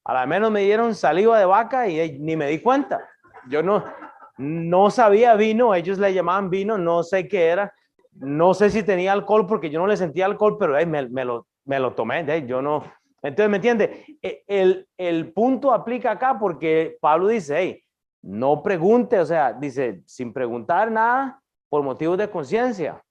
[0.04, 3.08] A lo menos me dieron saliva de vaca y ni me di cuenta.
[3.50, 3.84] Yo no,
[4.42, 7.74] no sabía vino, ellos le llamaban vino, no sé qué era,
[8.14, 11.48] no sé si tenía alcohol porque yo no le sentía alcohol, pero me, me, lo,
[11.66, 12.84] me lo tomé, yo no.
[13.22, 14.18] Entonces, ¿me entiende?
[14.22, 17.84] E, el, el punto aplica acá porque Pablo dice, hey,
[18.24, 23.02] no pregunte, o sea, dice, sin preguntar nada por motivos de conciencia.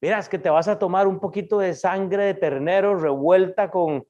[0.00, 4.04] Mira, es que te vas a tomar un poquito de sangre de ternero revuelta con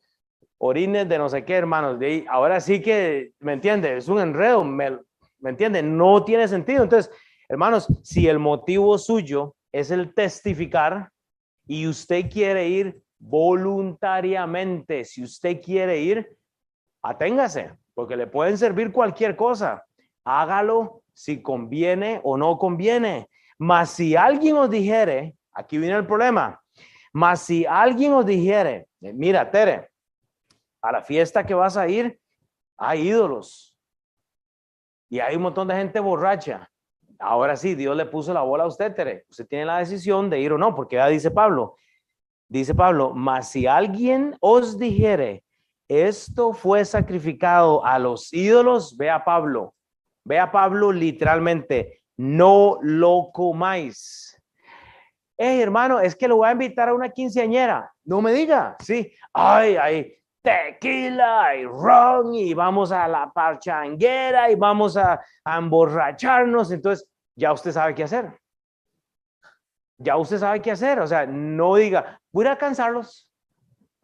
[0.59, 1.99] orines de no sé qué, hermanos.
[1.99, 3.97] De ahí, ahora sí que, ¿me entiende?
[3.97, 4.99] Es un enredo, ¿me,
[5.47, 5.83] ¿me?
[5.83, 6.83] No tiene sentido.
[6.83, 7.13] Entonces,
[7.49, 11.11] hermanos, si el motivo suyo es el testificar
[11.67, 16.37] y usted quiere ir voluntariamente, si usted quiere ir,
[17.03, 19.85] aténgase, porque le pueden servir cualquier cosa.
[20.25, 23.29] Hágalo si conviene o no conviene.
[23.59, 26.61] Mas si alguien os dijere, aquí viene el problema,
[27.13, 29.89] mas si alguien os dijere, mira, Tere,
[30.83, 32.21] a la fiesta que vas a ir,
[32.77, 33.76] hay ídolos.
[35.09, 36.69] Y hay un montón de gente borracha.
[37.19, 39.25] Ahora sí, Dios le puso la bola a usted, Tere.
[39.29, 41.77] Usted tiene la decisión de ir o no, porque ya dice Pablo,
[42.49, 45.43] dice Pablo, mas si alguien os dijere,
[45.89, 49.75] esto fue sacrificado a los ídolos, vea Pablo,
[50.25, 54.37] vea Pablo literalmente, no lo comáis.
[55.39, 57.93] Hey, hermano, es que lo voy a invitar a una quinceañera.
[58.05, 59.13] No me diga, sí.
[59.35, 60.17] Ay, ay,
[60.47, 66.71] tequila y ron y vamos a la parchanguera y vamos a, emborracharnos.
[66.71, 68.33] Entonces, ya usted sabe qué hacer.
[69.99, 71.01] Ya usted sabe qué hacer.
[71.01, 73.29] O sea, no diga, voy a alcanzarlos.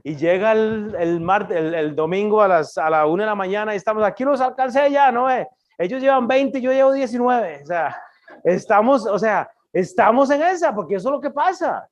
[0.02, 3.76] Y llega el, el, el, domingo a, las, a la una de la mañana y
[3.76, 5.30] estamos aquí, los alcancé ya, ¿no?
[5.30, 5.48] Eh?
[5.78, 7.62] Ellos llevan 20, yo llevo 19.
[7.62, 8.02] O sea,
[8.42, 11.88] estamos, o sea, estamos en esa, porque eso es lo que pasa.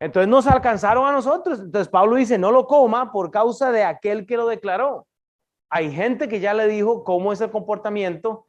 [0.00, 1.60] Entonces nos alcanzaron a nosotros.
[1.60, 5.06] Entonces Pablo dice, no lo coma por causa de aquel que lo declaró.
[5.68, 8.46] Hay gente que ya le dijo cómo es el comportamiento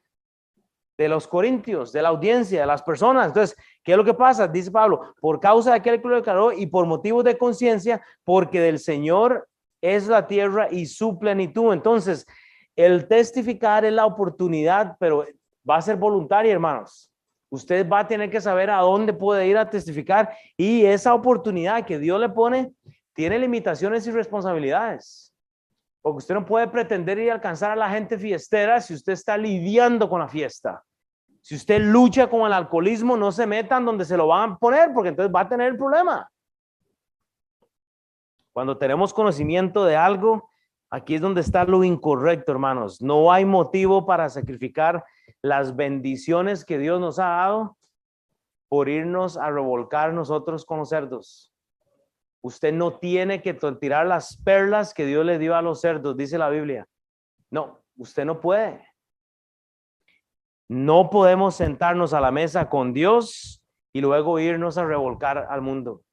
[0.98, 3.28] de los corintios, de la audiencia, de las personas.
[3.28, 4.48] Entonces, ¿qué es lo que pasa?
[4.48, 8.62] Dice Pablo, por causa de aquel que lo declaró y por motivos de conciencia, porque
[8.62, 9.48] del Señor
[9.82, 11.74] es la tierra y su plenitud.
[11.74, 12.26] Entonces,
[12.76, 15.26] el testificar es la oportunidad, pero
[15.70, 17.11] va a ser voluntaria, hermanos.
[17.52, 21.86] Usted va a tener que saber a dónde puede ir a testificar y esa oportunidad
[21.86, 22.74] que Dios le pone
[23.14, 25.34] tiene limitaciones y responsabilidades.
[26.02, 29.38] Porque usted no puede pretender ir a alcanzar a la gente fiestera si usted está
[29.38, 30.82] lidiando con la fiesta.
[31.42, 34.94] Si usted lucha con el alcoholismo, no se metan donde se lo van a poner
[34.94, 36.32] porque entonces va a tener el problema.
[38.54, 40.50] Cuando tenemos conocimiento de algo,
[40.90, 43.02] aquí es donde está lo incorrecto, hermanos.
[43.02, 45.04] No hay motivo para sacrificar
[45.44, 47.78] las bendiciones que Dios nos ha dado
[48.70, 51.52] por irnos a revolcar nosotros con los cerdos.
[52.44, 56.38] Usted no tiene que tirar las perlas que Dios le dio a los cerdos, dice
[56.38, 56.88] la Biblia.
[57.50, 58.88] No, usted no puede.
[60.70, 63.62] No podemos sentarnos a la mesa con Dios
[63.94, 66.04] y luego irnos a revolcar al mundo.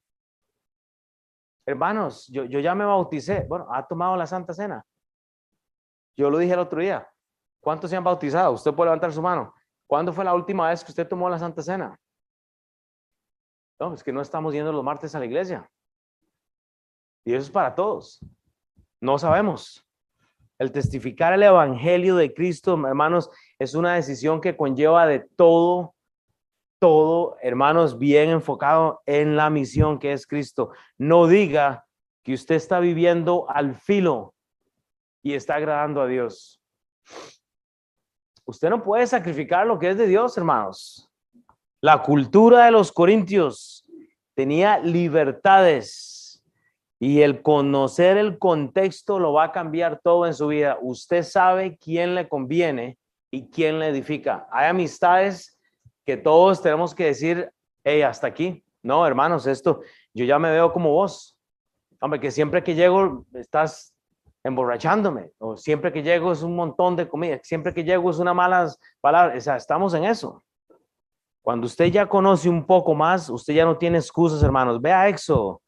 [1.65, 3.47] Hermanos, yo, yo ya me bauticé.
[3.49, 4.85] Bueno, ha tomado la Santa Cena.
[6.17, 7.09] Yo lo dije el otro día.
[7.69, 8.53] ¿Cuántos se han bautizado?
[8.53, 9.55] Usted puede levantar su mano.
[9.87, 12.01] ¿Cuándo fue la última vez que usted tomó la Santa Cena?
[13.79, 15.71] No, es que no estamos yendo los martes a la iglesia.
[17.27, 18.21] Y eso es para todos.
[19.03, 19.87] No sabemos.
[20.59, 25.95] El testificar el Evangelio de Cristo, hermanos, es una decisión que conlleva de todo,
[26.79, 30.73] todo, hermanos, bien enfocado en la misión que es Cristo.
[30.97, 31.85] No diga
[32.23, 34.33] que usted está viviendo al filo
[35.23, 36.63] y está agradando a Dios.
[38.49, 41.07] Usted no puede sacrificar lo que es de Dios, hermanos.
[41.83, 43.85] La cultura de los corintios
[44.35, 46.43] tenía libertades
[46.99, 50.79] y el conocer el contexto lo va a cambiar todo en su vida.
[50.81, 52.97] Usted sabe quién le conviene
[53.31, 54.49] y quién le edifica.
[54.51, 55.61] Hay amistades
[56.07, 57.53] que todos tenemos que decir,
[57.85, 58.65] hey, hasta aquí.
[58.83, 59.83] No, hermanos, esto,
[60.15, 61.37] yo ya me veo como vos.
[62.01, 63.95] Hombre, que siempre que llego estás
[64.49, 68.35] emborrachándome, o siempre que llego es un montón de comida, siempre que llego es una
[68.35, 68.69] mala
[69.01, 70.43] palabra, o sea, estamos en eso.
[71.43, 74.83] Cuando usted ya conoce un poco más, usted ya no tiene excusas, hermanos.
[74.83, 75.63] Vea Éxodo.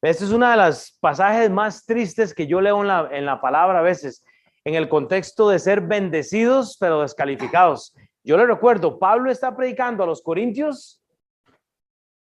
[0.00, 3.40] Este es uno de los pasajes más tristes que yo leo en la, en la
[3.40, 4.24] palabra a veces,
[4.64, 7.94] en el contexto de ser bendecidos, pero descalificados.
[8.22, 11.02] Yo le recuerdo, Pablo está predicando a los corintios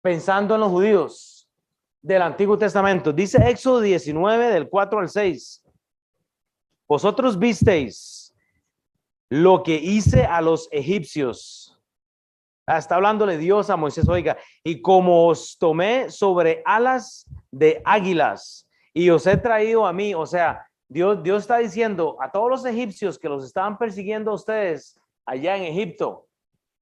[0.02, 1.48] pensando en los judíos
[2.02, 3.12] del Antiguo Testamento.
[3.12, 5.59] Dice Éxodo 19, del 4 al 6.
[6.90, 8.34] Vosotros visteis
[9.30, 11.80] lo que hice a los egipcios.
[12.66, 18.68] Ah, está hablándole Dios a Moisés, oiga, y como os tomé sobre alas de águilas
[18.92, 22.64] y os he traído a mí, o sea, Dios, Dios está diciendo a todos los
[22.64, 26.26] egipcios que los estaban persiguiendo a ustedes allá en Egipto,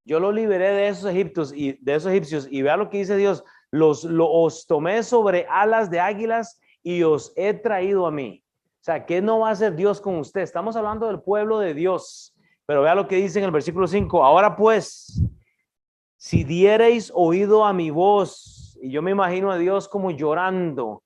[0.06, 3.18] yo lo liberé de esos egipcios y de esos egipcios y vea lo que dice
[3.18, 8.42] Dios, los, los tomé sobre alas de águilas y os he traído a mí.
[8.88, 10.40] Sea, ¿qué no va a hacer Dios con usted?
[10.40, 12.34] Estamos hablando del pueblo de Dios,
[12.64, 14.24] pero vea lo que dice en el versículo 5.
[14.24, 15.22] Ahora pues,
[16.16, 21.02] si diereis oído a mi voz, y yo me imagino a Dios como llorando,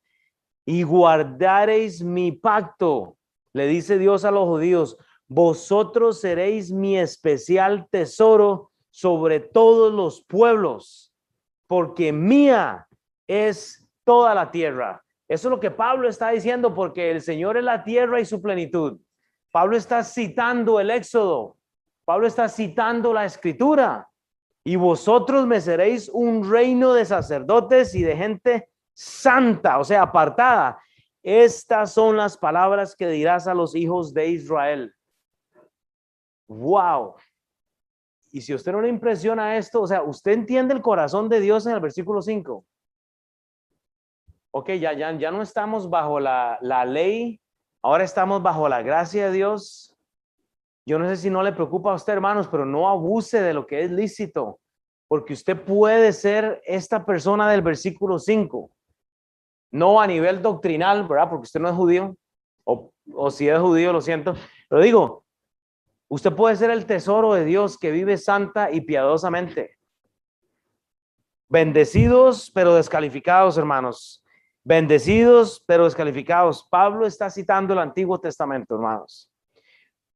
[0.65, 3.17] y guardareis mi pacto,
[3.53, 11.13] le dice Dios a los judíos, vosotros seréis mi especial tesoro sobre todos los pueblos,
[11.67, 12.87] porque mía
[13.27, 15.03] es toda la tierra.
[15.29, 18.43] Eso es lo que Pablo está diciendo, porque el Señor es la tierra y su
[18.43, 19.01] plenitud.
[19.51, 21.57] Pablo está citando el Éxodo.
[22.05, 24.09] Pablo está citando la escritura.
[24.65, 30.81] Y vosotros me seréis un reino de sacerdotes y de gente santa, o sea, apartada.
[31.23, 34.95] Estas son las palabras que dirás a los hijos de Israel.
[36.49, 37.15] Wow.
[38.31, 41.67] Y si usted no le impresiona esto, o sea, usted entiende el corazón de Dios
[41.67, 42.65] en el versículo 5.
[44.53, 47.41] Ok, ya, ya, ya no estamos bajo la, la ley,
[47.83, 49.97] ahora estamos bajo la gracia de Dios.
[50.87, 53.67] Yo no sé si no le preocupa a usted, hermanos, pero no abuse de lo
[53.67, 54.61] que es lícito,
[55.09, 58.71] porque usted puede ser esta persona del versículo 5
[59.73, 61.31] no a nivel doctrinal, ¿verdad?
[61.31, 62.15] Porque usted no es judío,
[62.65, 64.37] o, o si es judío, lo siento,
[64.69, 65.25] pero digo,
[66.09, 69.79] usted puede ser el tesoro de Dios que vive santa y piadosamente.
[71.49, 74.23] Bendecidos, pero descalificados, hermanos.
[74.65, 76.67] Bendecidos, pero descalificados.
[76.71, 79.29] Pablo está citando el Antiguo Testamento, hermanos.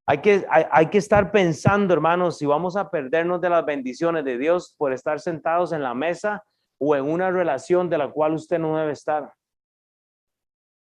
[0.08, 4.38] Hay que, hay, que estar pensando, hermanos, si vamos a perdernos de las bendiciones de
[4.38, 6.44] Dios por estar sentados en la mesa
[6.78, 9.32] o en una relación de la cual usted no debe estar.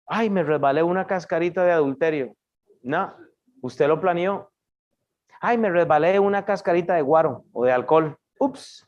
[0.06, 2.36] Ay, me resbalé una cascarita de adulterio.
[2.84, 3.16] No,
[3.62, 4.52] usted lo planeó.
[5.42, 8.16] Ay, me resbalé una cascarita de guaro o de alcohol.
[8.40, 8.86] Ups.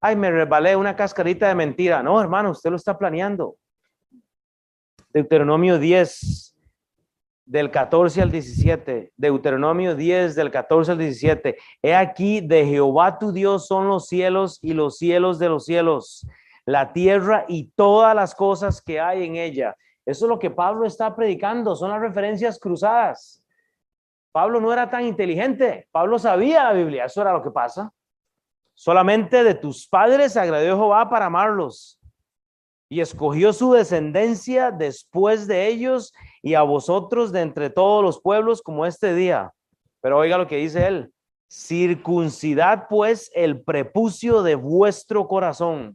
[0.00, 2.02] Ay, me resbalé una cascarita de mentira.
[2.02, 3.56] No, hermano, usted lo está planeando.
[5.12, 6.56] Deuteronomio 10,
[7.44, 9.12] del 14 al 17.
[9.16, 11.58] Deuteronomio 10, del 14 al 17.
[11.82, 16.26] He aquí, de Jehová tu Dios son los cielos y los cielos de los cielos
[16.70, 19.76] la tierra y todas las cosas que hay en ella.
[20.06, 23.44] Eso es lo que Pablo está predicando, son las referencias cruzadas.
[24.32, 27.92] Pablo no era tan inteligente, Pablo sabía la Biblia, eso era lo que pasa.
[28.80, 32.00] Solamente de tus padres agradó Jehová para amarlos
[32.88, 38.62] y escogió su descendencia después de ellos y a vosotros de entre todos los pueblos
[38.62, 39.52] como este día.
[40.00, 41.12] Pero oiga lo que dice él,
[41.46, 45.94] circuncidad pues el prepucio de vuestro corazón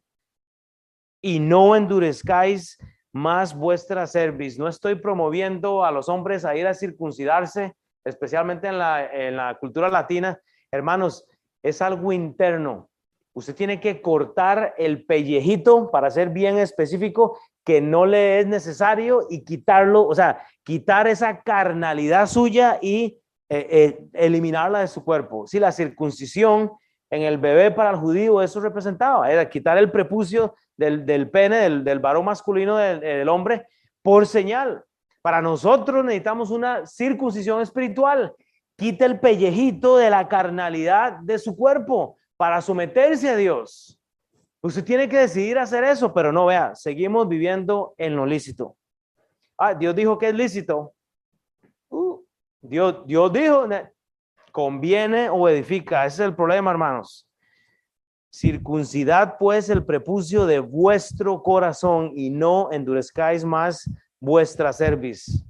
[1.24, 2.78] y no endurezcáis
[3.12, 4.60] más vuestra cerviz.
[4.60, 7.74] No estoy promoviendo a los hombres a ir a circuncidarse,
[8.04, 10.40] especialmente en la, en la cultura latina.
[10.70, 11.26] Hermanos,
[11.66, 12.90] es algo interno.
[13.34, 19.26] Usted tiene que cortar el pellejito, para ser bien específico, que no le es necesario
[19.30, 25.48] y quitarlo, o sea, quitar esa carnalidad suya y eh, eh, eliminarla de su cuerpo.
[25.48, 26.72] Si la circuncisión
[27.10, 31.84] en el bebé para el judío eso representaba, era quitar el prepucio del, pene, del,
[31.84, 33.68] del, varón masculino del, hombre,
[34.04, 34.84] por señal.
[35.24, 38.34] Para nosotros necesitamos una circuncisión espiritual.
[38.78, 44.00] Quita el pellejito de la carnalidad de su cuerpo para someterse a Dios.
[44.62, 48.76] Usted tiene que decidir hacer eso, pero no vea, seguimos viviendo en lo lícito.
[49.58, 50.94] Ah, Dios dijo que es lícito.
[51.90, 52.20] Uh,
[52.62, 53.68] Dios, Dios dijo,
[54.52, 56.06] conviene o edifica.
[56.06, 57.28] Ese es el problema, hermanos.
[58.32, 65.46] Circuncidad pues el prepucio de vuestro corazón y no endurezcáis más vuestra cerviz.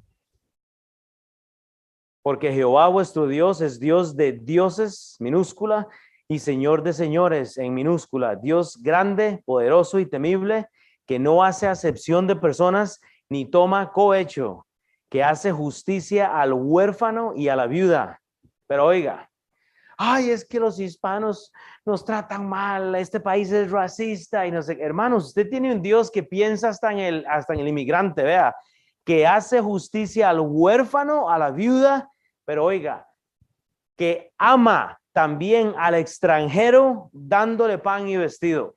[2.26, 5.88] Porque Jehová vuestro Dios es Dios de dioses, minúscula,
[6.28, 8.36] y Señor de señores, en minúscula.
[8.36, 10.68] Dios grande, poderoso y temible,
[11.06, 13.00] que no hace acepción de personas
[13.30, 14.66] ni toma cohecho,
[15.08, 18.20] que hace justicia al huérfano y a la viuda.
[18.66, 19.30] Pero oiga,
[19.96, 21.54] ay, es que los hispanos
[21.86, 26.10] nos tratan mal, este país es racista y no sé, hermanos, usted tiene un Dios
[26.10, 28.56] que piensa hasta en el, hasta en el inmigrante, vea,
[29.04, 32.10] que hace justicia al huérfano, a la viuda,
[32.46, 33.08] pero oiga,
[33.98, 38.76] que ama también al extranjero dándole pan y vestido.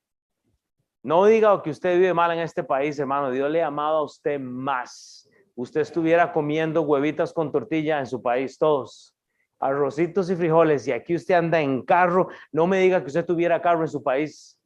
[1.02, 4.02] No diga que usted vive mal en este país, hermano, Dios le ha amado a
[4.04, 5.28] usted más.
[5.54, 9.14] Usted estuviera comiendo huevitas con tortilla en su país, todos
[9.60, 13.60] arrocitos y frijoles y aquí usted anda en carro, no me diga que usted tuviera
[13.60, 14.58] carro en su país.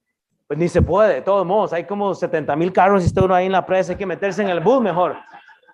[0.46, 3.34] Pues ni se puede, de todos modos, hay como 70 mil carros y usted uno
[3.34, 5.16] ahí en la presa, hay que meterse en el bus mejor.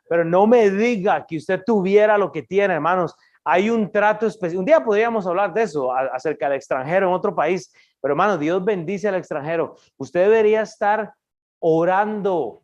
[0.09, 3.15] Pero no me diga que usted tuviera lo que tiene, hermanos.
[3.45, 4.61] Hay un trato especial.
[4.61, 7.73] Un día podríamos hablar de eso, acerca del extranjero en otro país.
[8.01, 9.77] Pero hermano, Dios bendice al extranjero.
[9.97, 11.13] Usted debería estar
[11.59, 12.61] orando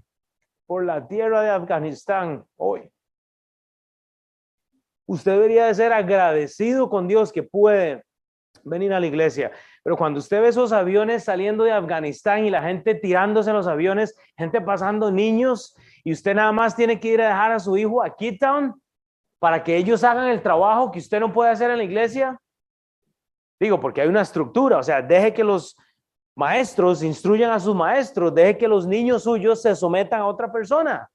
[0.66, 2.90] por la tierra de Afganistán hoy.
[5.06, 8.04] Usted debería de ser agradecido con Dios que puede
[8.62, 9.52] venir a la iglesia.
[9.82, 14.16] Pero cuando usted ve esos aviones saliendo de Afganistán y la gente tirándose los aviones,
[14.36, 18.02] gente pasando niños, y usted nada más tiene que ir a dejar a su hijo
[18.02, 18.80] a Keytown
[19.38, 22.38] para que ellos hagan el trabajo que usted no puede hacer en la iglesia.
[23.58, 25.76] Digo, porque hay una estructura, o sea, deje que los
[26.36, 31.10] maestros instruyan a sus maestros, deje que los niños suyos se sometan a otra persona.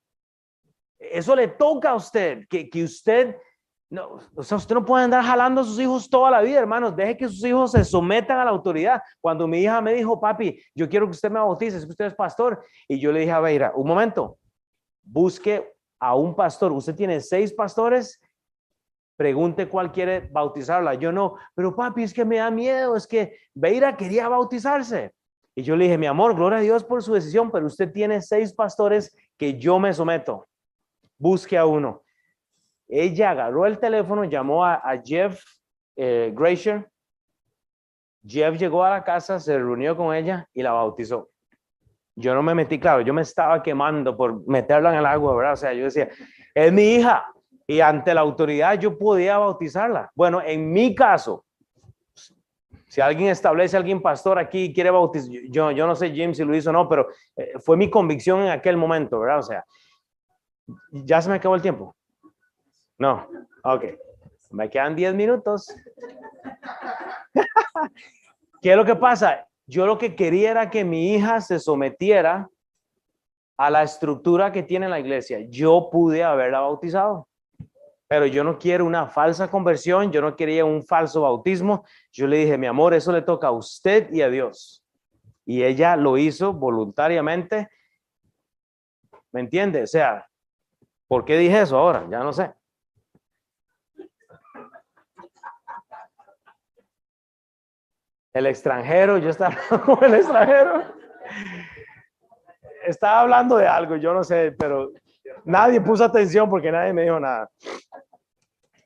[0.97, 3.35] Eso le toca a usted, que, que usted
[3.91, 6.95] no, o sea, usted no puede andar jalando a sus hijos toda la vida, hermanos.
[6.95, 9.01] Deje que sus hijos se sometan a la autoridad.
[9.19, 12.05] Cuando mi hija me dijo, papi, yo quiero que usted me bautice, es que usted
[12.05, 12.63] es pastor.
[12.87, 14.37] Y yo le dije a Beira, un momento,
[15.11, 16.71] busque a un pastor.
[16.71, 18.21] Usted tiene seis pastores,
[19.17, 20.93] pregunte cuál quiere bautizarla.
[20.93, 25.13] Yo no, pero papi, es que me da miedo, es que Beira quería bautizarse.
[25.55, 28.21] Y yo le dije, mi amor, gloria a Dios por su decisión, pero usted tiene
[28.21, 30.47] seis pastores que yo me someto.
[31.17, 32.03] Busque a uno.
[32.87, 35.43] Ella agarró el teléfono, llamó a, Jeff
[35.95, 36.33] eh.
[38.25, 41.29] Jeff llegó a la casa, se reunió con ella y la bautizó.
[42.19, 45.53] Yo no me metí, claro, yo me estaba quemando por meterla en el agua, ¿verdad?
[45.53, 46.09] O sea, yo decía,
[46.53, 47.25] es mi hija
[47.65, 50.11] y ante la autoridad yo podía bautizarla.
[50.15, 51.45] Bueno, en mi caso,
[52.89, 56.43] si alguien establece, alguien pastor aquí y quiere bautizar, yo, yo no sé Jim si
[56.43, 57.07] lo hizo o no, pero
[57.37, 59.39] eh, fue mi convicción en aquel momento, ¿verdad?
[59.39, 59.63] O sea,
[60.91, 61.95] ya se me acabó el tiempo.
[62.97, 63.29] No,
[63.63, 63.85] ok.
[64.51, 65.73] Me quedan 10 minutos.
[68.61, 69.47] ¿Qué es lo que pasa?
[69.69, 72.49] Yo lo que quería era que mi hija se sometiera
[73.55, 75.41] a la estructura que tiene la iglesia.
[75.47, 77.27] Yo pude haberla bautizado,
[78.07, 81.85] pero yo no quiero una falsa conversión, yo no quería un falso bautismo.
[82.11, 84.83] Yo le dije, mi amor, eso le toca a usted y a Dios.
[85.45, 87.69] Y ella lo hizo voluntariamente.
[89.31, 89.83] ¿Me entiende?
[89.83, 90.27] O sea,
[91.07, 92.07] ¿por qué dije eso ahora?
[92.09, 92.51] Ya no sé.
[98.33, 100.83] El extranjero, yo estaba hablando con el extranjero.
[102.85, 104.91] Estaba hablando de algo, yo no sé, pero
[105.45, 107.49] nadie puso atención porque nadie me dijo nada.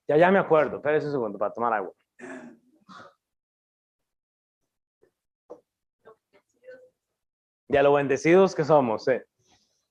[0.07, 0.77] Ya, ya me acuerdo.
[0.77, 1.91] Espérese un segundo para tomar agua.
[7.67, 9.13] De lo bendecidos que somos, sí.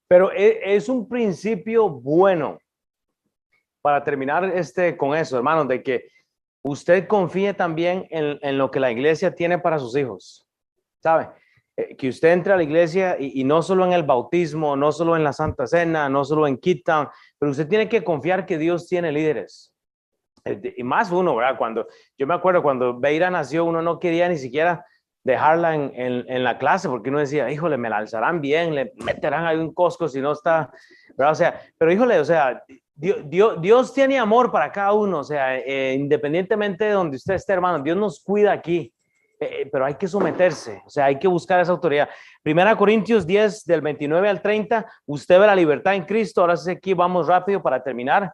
[0.09, 2.59] Pero e, es un principio bueno
[3.81, 6.09] para terminar este con eso, hermanos, de que
[6.63, 10.47] usted confíe también en, lo que la iglesia tiene para sus hijos.
[11.03, 11.29] ¿Sabe?
[11.77, 15.17] Eh, que usted entre a la iglesia y, no solo en el bautismo, no solo
[15.17, 17.09] en la Santa Cena, no solo en Town,
[17.39, 19.75] pero usted tiene que confiar que Dios tiene líderes.
[20.45, 21.57] Eh, y más uno, ¿verdad?
[21.59, 21.87] Cuando
[22.17, 24.85] yo me acuerdo cuando Beira nació, uno no quería ni siquiera
[25.25, 29.57] dejarla en, la clase porque uno decía, híjole, me la alzarán bien, le meterán ahí
[29.57, 30.73] un cosco si no está,
[31.17, 31.33] ¿verdad?
[31.33, 32.65] O sea, pero híjole, o sea,
[32.95, 37.55] Dios, Dios, tiene amor para cada uno, o sea, eh, independientemente de donde usted esté,
[37.55, 38.93] hermano, Dios nos cuida aquí,
[39.41, 42.09] eh, eh, pero hay que someterse, o sea, hay que buscar esa autoridad.
[42.43, 46.71] Primera Corintios 10, del 29 al 30, usted ve la libertad en Cristo, ahora sí
[46.71, 48.33] aquí vamos rápido para terminar.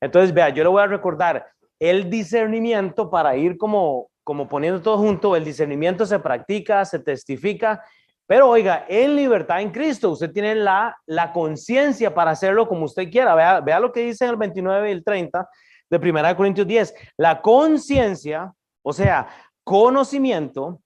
[0.00, 1.46] Entonces, vea, yo le voy a recordar
[1.78, 7.82] el discernimiento para ir como, como poniendo todo junto, el discernimiento se practica, se testifica
[8.30, 13.10] pero oiga, en libertad en Cristo, usted tiene la, la conciencia para hacerlo como usted
[13.10, 13.34] quiera.
[13.34, 15.48] Vea, vea lo que dice el 29 y el 30
[15.90, 16.94] de 1 Corintios 10.
[17.16, 19.26] La conciencia, o sea,
[19.64, 20.80] conocimiento,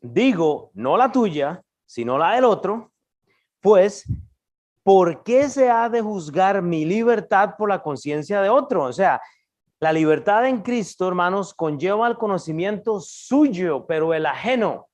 [0.00, 2.90] digo, no la tuya, sino la del otro,
[3.60, 4.06] pues,
[4.82, 8.84] ¿por qué se ha de juzgar mi libertad por la conciencia de otro?
[8.84, 9.20] O sea,
[9.78, 14.88] la libertad en Cristo, hermanos, conlleva el conocimiento suyo, pero el ajeno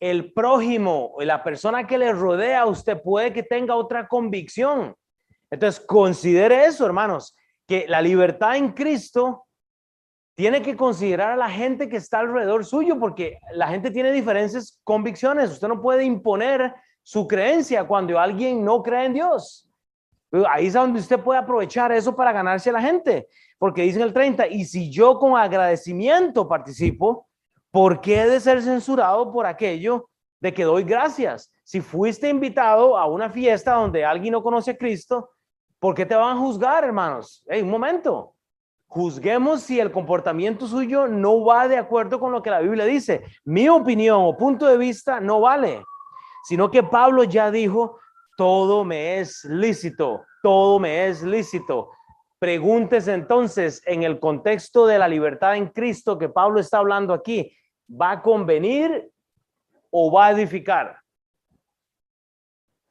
[0.00, 4.96] el prójimo, la persona que le rodea, usted puede que tenga otra convicción.
[5.50, 7.36] Entonces, considere eso, hermanos,
[7.66, 9.44] que la libertad en Cristo
[10.34, 14.80] tiene que considerar a la gente que está alrededor suyo, porque la gente tiene diferentes
[14.84, 15.50] convicciones.
[15.50, 19.68] Usted no puede imponer su creencia cuando alguien no cree en Dios.
[20.48, 23.26] Ahí es donde usted puede aprovechar eso para ganarse a la gente,
[23.58, 27.28] porque dice en el 30, y si yo con agradecimiento participo,
[27.70, 30.08] ¿por qué he de ser censurado por aquello
[30.40, 31.52] de que doy gracias?
[31.64, 35.30] Si fuiste invitado a una fiesta donde alguien no conoce a Cristo,
[35.78, 37.44] ¿por qué te van a juzgar, hermanos?
[37.46, 38.34] Hey, un momento.
[38.88, 43.22] Juzguemos si el comportamiento suyo no va de acuerdo con lo que la Biblia dice.
[43.44, 45.84] Mi opinión o punto de vista no vale,
[46.42, 48.00] sino que Pablo ya dijo,
[48.36, 51.90] todo me es lícito, todo me es lícito.
[52.40, 57.54] Pregúntese entonces en el contexto de la libertad en Cristo que Pablo está hablando aquí,
[57.90, 59.10] va a convenir
[59.90, 61.00] o va a edificar?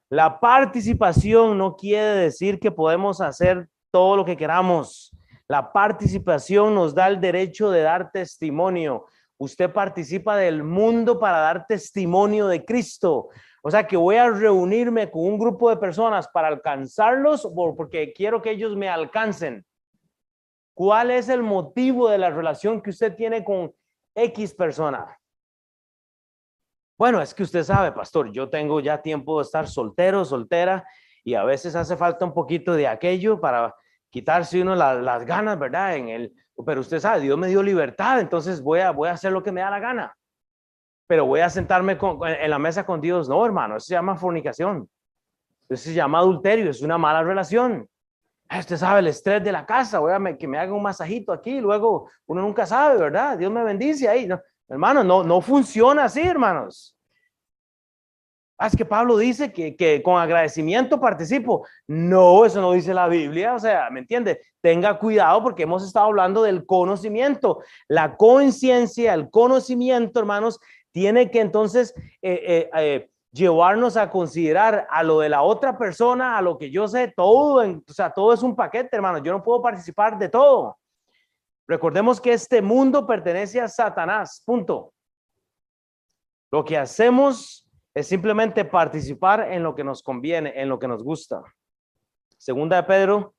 [0.10, 5.16] La participación no quiere decir que podemos hacer todo lo que queramos.
[5.48, 9.06] La participación nos da el derecho de dar testimonio.
[9.38, 13.30] Usted participa del mundo para dar testimonio de Cristo.
[13.62, 18.42] O sea que voy a reunirme con un grupo de personas para alcanzarlos porque quiero
[18.42, 19.66] que ellos me alcancen.
[20.74, 23.74] ¿Cuál es el motivo de la relación que usted tiene con
[24.24, 25.18] X persona?
[26.98, 30.86] Bueno, es que usted sabe, pastor, yo tengo ya tiempo de estar soltero, soltera,
[31.24, 33.74] y a veces hace falta un poquito de aquello para
[34.10, 35.96] quitarse uno las, ganas, ¿verdad?
[35.96, 36.34] En el,
[36.66, 39.52] pero usted sabe, Dios me dio libertad, entonces voy a, voy a hacer lo que
[39.52, 40.18] me da la gana.
[41.08, 43.30] Pero voy a sentarme en la mesa con Dios.
[43.30, 44.88] No, hermano, eso se llama fornicación.
[45.70, 47.88] Eso se llama adulterio, es una mala relación.
[48.50, 51.32] Ah, usted sabe el estrés de la casa, voy a que me haga un masajito
[51.32, 53.38] aquí, luego uno nunca sabe, ¿verdad?
[53.38, 54.26] Dios me bendice ahí.
[54.28, 56.96] No, Hermano, no, no funciona así, hermanos.
[58.58, 61.66] Ah, es que Pablo dice que, que, con agradecimiento participo.
[61.88, 63.56] No, eso no dice la Biblia.
[63.56, 64.42] O sea, ¿me entiende?
[64.62, 67.64] Tenga cuidado porque hemos estado hablando del conocimiento.
[67.88, 70.60] La conciencia, el conocimiento, hermanos,
[70.92, 76.38] tiene que entonces eh, eh, eh, llevarnos a considerar a lo de la otra persona,
[76.38, 79.22] a lo que yo sé, todo, o sea, todo es un paquete, hermanos.
[79.24, 80.78] Yo no puedo participar de todo.
[81.68, 84.92] Recordemos que este mundo pertenece a Satanás, punto.
[86.52, 91.04] Lo que hacemos es simplemente participar en lo que nos conviene, en lo que nos
[91.04, 91.44] gusta.
[92.38, 93.36] Segunda de Pedro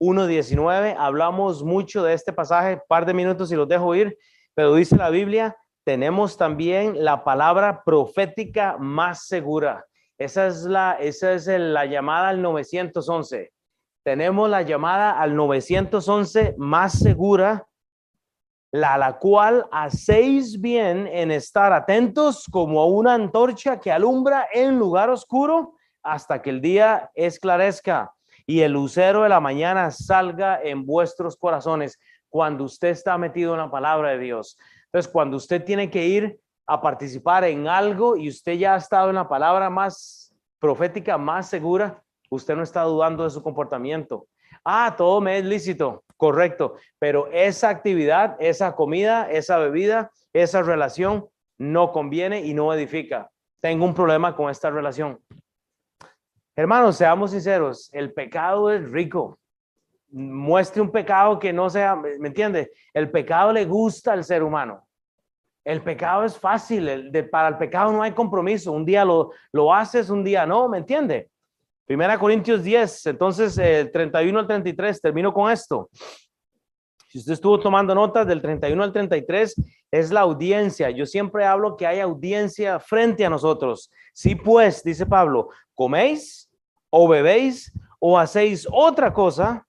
[0.00, 4.16] 1.19, hablamos mucho de este pasaje, par de minutos y los dejo ir,
[4.54, 9.84] pero dice la Biblia, tenemos también la palabra profética más segura.
[10.18, 13.52] Esa es la, esa es la llamada al 911
[14.02, 17.66] tenemos la llamada al 911 más segura,
[18.72, 24.78] la, la cual hacéis bien en estar atentos como a una antorcha que alumbra en
[24.78, 28.12] lugar oscuro hasta que el día esclarezca
[28.46, 33.60] y el lucero de la mañana salga en vuestros corazones cuando usted está metido en
[33.60, 34.56] la palabra de Dios.
[34.92, 39.08] Entonces, cuando usted tiene que ir a participar en algo y usted ya ha estado
[39.08, 44.26] en la palabra más profética, más segura, usted no está dudando de su comportamiento.
[44.64, 51.28] Ah, todo me es lícito, correcto, pero esa actividad, esa comida, esa bebida, esa relación
[51.58, 53.30] no conviene y no edifica.
[53.60, 55.18] Tengo un problema con esta relación.
[56.56, 59.39] Hermanos, seamos sinceros, el pecado es rico.
[60.10, 62.72] Muestre un pecado que no sea, ¿me entiende?
[62.92, 64.86] El pecado le gusta al ser humano.
[65.64, 68.72] El pecado es fácil, para el pecado no hay compromiso.
[68.72, 71.30] Un día lo, lo haces, un día no, ¿me entiende?
[71.86, 75.90] Primera Corintios 10, entonces el 31 al 33, termino con esto.
[77.08, 79.56] Si usted estuvo tomando notas del 31 al 33,
[79.90, 80.90] es la audiencia.
[80.90, 83.90] Yo siempre hablo que hay audiencia frente a nosotros.
[84.12, 86.48] Si pues, dice Pablo, coméis
[86.88, 89.66] o bebéis o hacéis otra cosa,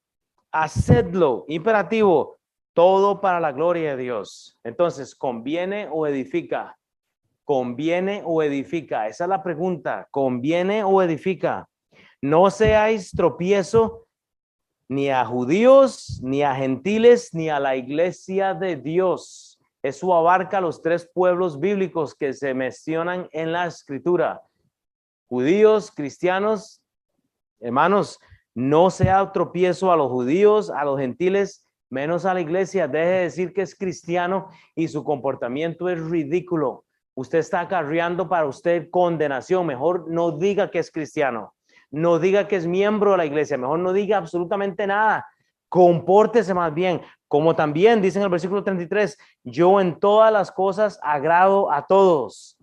[0.51, 1.45] hacedlo.
[1.47, 2.37] Imperativo,
[2.73, 4.57] todo para la gloria de Dios.
[4.63, 6.77] Entonces, ¿conviene o edifica?
[7.43, 9.07] ¿Conviene o edifica?
[9.07, 10.07] Esa es la pregunta.
[10.11, 11.67] ¿Conviene o edifica?
[12.21, 14.07] No seáis tropiezo
[14.87, 19.57] ni a judíos, ni a gentiles, ni a la iglesia de Dios.
[19.81, 24.41] Eso abarca los tres pueblos bíblicos que se mencionan en la escritura.
[25.27, 26.83] Judíos, cristianos,
[27.59, 28.19] hermanos,
[28.55, 32.87] no sea tropiezo a los judíos, a los gentiles, menos a la iglesia.
[32.87, 36.85] Deje de decir que es cristiano y su comportamiento es ridículo.
[37.13, 39.65] Usted está acarreando para usted condenación.
[39.65, 41.53] Mejor no diga que es cristiano
[41.91, 45.27] no diga que es miembro de la iglesia, mejor no diga absolutamente nada,
[45.67, 50.99] compórtese más bien, como también dice en el versículo 33, yo en todas las cosas
[51.03, 52.57] agrado a todos,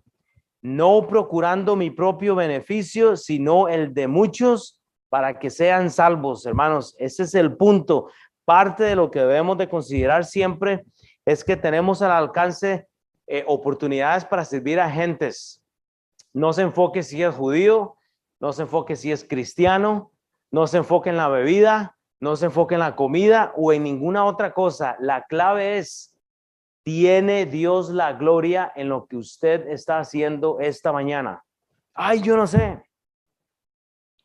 [0.62, 4.77] no procurando mi propio beneficio, sino el de muchos
[5.08, 6.94] para que sean salvos, hermanos.
[6.98, 8.10] Ese es el punto.
[8.44, 10.84] Parte de lo que debemos de considerar siempre
[11.24, 12.88] es que tenemos al alcance
[13.26, 15.62] eh, oportunidades para servir a gentes.
[16.32, 17.96] No se enfoque si es judío,
[18.40, 20.12] no se enfoque si es cristiano,
[20.50, 24.24] no se enfoque en la bebida, no se enfoque en la comida o en ninguna
[24.24, 24.96] otra cosa.
[25.00, 26.16] La clave es,
[26.84, 31.44] ¿tiene Dios la gloria en lo que usted está haciendo esta mañana?
[31.94, 32.82] Ay, yo no sé.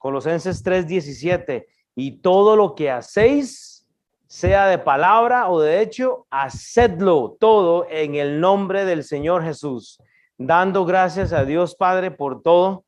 [0.03, 3.87] Colosenses 3:17, y todo lo que hacéis,
[4.27, 10.01] sea de palabra o de hecho, hacedlo todo en el nombre del Señor Jesús,
[10.37, 12.83] dando gracias a Dios Padre por todo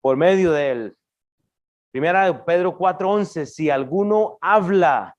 [0.00, 0.96] por medio de él.
[1.90, 5.16] Primera de Pedro 4:11, si alguno habla,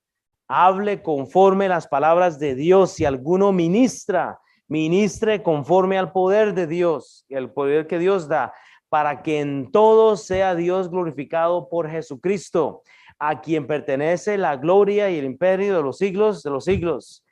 [0.47, 4.39] hable conforme las palabras de Dios, si alguno ministra,
[4.69, 8.53] ministre conforme al poder de Dios, el poder que Dios da,
[8.93, 12.83] para que en todo sea Dios glorificado por Jesucristo,
[13.17, 17.25] a quien pertenece la gloria y el imperio de los siglos de los siglos.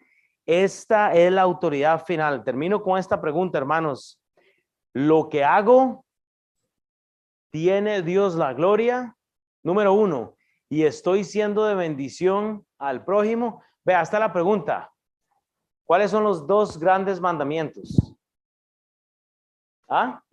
[0.47, 2.43] Esta es la autoridad final.
[2.43, 4.19] Termino con esta pregunta, hermanos.
[4.91, 6.03] ¿Lo que hago
[7.51, 9.15] tiene Dios la gloria?
[9.61, 10.35] Número uno.
[10.67, 13.61] ¿Y estoy siendo de bendición al prójimo?
[13.85, 14.91] Vea, hasta la pregunta.
[15.85, 18.15] ¿Cuáles son los dos grandes mandamientos?
[19.87, 20.23] ¿Ah?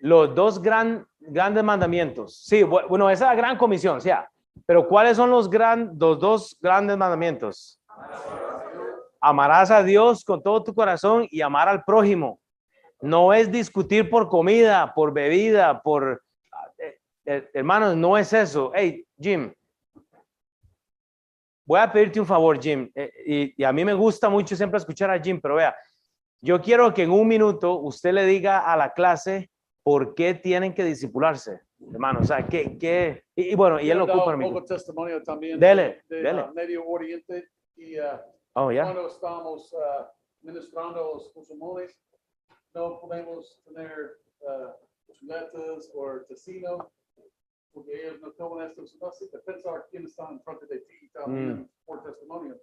[0.00, 2.42] Los dos gran, grandes mandamientos.
[2.44, 4.28] Sí, bueno, esa gran comisión, o sea,
[4.66, 7.80] pero ¿cuáles son los, gran, los dos grandes mandamientos?
[9.20, 12.40] Amarás a Dios con todo tu corazón y amar al prójimo.
[13.00, 16.22] No es discutir por comida, por bebida, por...
[16.78, 18.72] Eh, eh, hermanos, no es eso.
[18.74, 19.52] Hey, Jim,
[21.70, 25.10] voy a pedirte un favor, Jim, eh, y, a mí me gusta mucho siempre escuchar
[25.10, 25.76] a Jim, pero vea,
[26.40, 29.50] yo quiero que en un minuto usted le diga a la clase
[29.82, 31.60] por qué tienen que disipularse,
[31.92, 32.20] hermano.
[32.20, 36.02] O sea, que, que y, bueno, y él lo ocupa un poco testimonio también dele,
[36.08, 36.42] de, dele.
[36.42, 38.18] Uh, Medio Oriente y uh,
[38.54, 38.84] oh, yeah.
[38.84, 40.04] cuando estamos uh,
[40.42, 41.98] ministrando a los musulmanes,
[42.74, 46.90] no podemos tener uh, chuletas o tocino
[47.72, 51.60] porque ellos no toman esto, no sé, pensar quién está en frente de ti también
[51.60, 51.68] Mm.
[51.86, 52.60] por testimonio.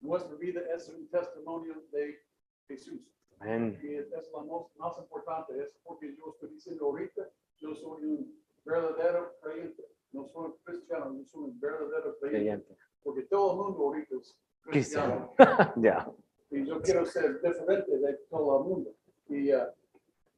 [0.00, 2.22] Nuestra vida es un testimonio de
[2.68, 3.00] Jesús.
[3.40, 3.78] Amén.
[3.82, 7.28] Es, lo más, importante, es porque yo estoy diciendo ahorita,
[7.58, 13.22] yo soy un verdadero creyente, no soy un cristiano, yo soy un verdadero creyente, porque
[13.22, 15.34] todo el mundo ahorita es cristiano.
[15.76, 16.10] Ya.
[16.50, 18.94] Y yo quiero ser diferente de todo el mundo.
[19.28, 19.66] Y, uh,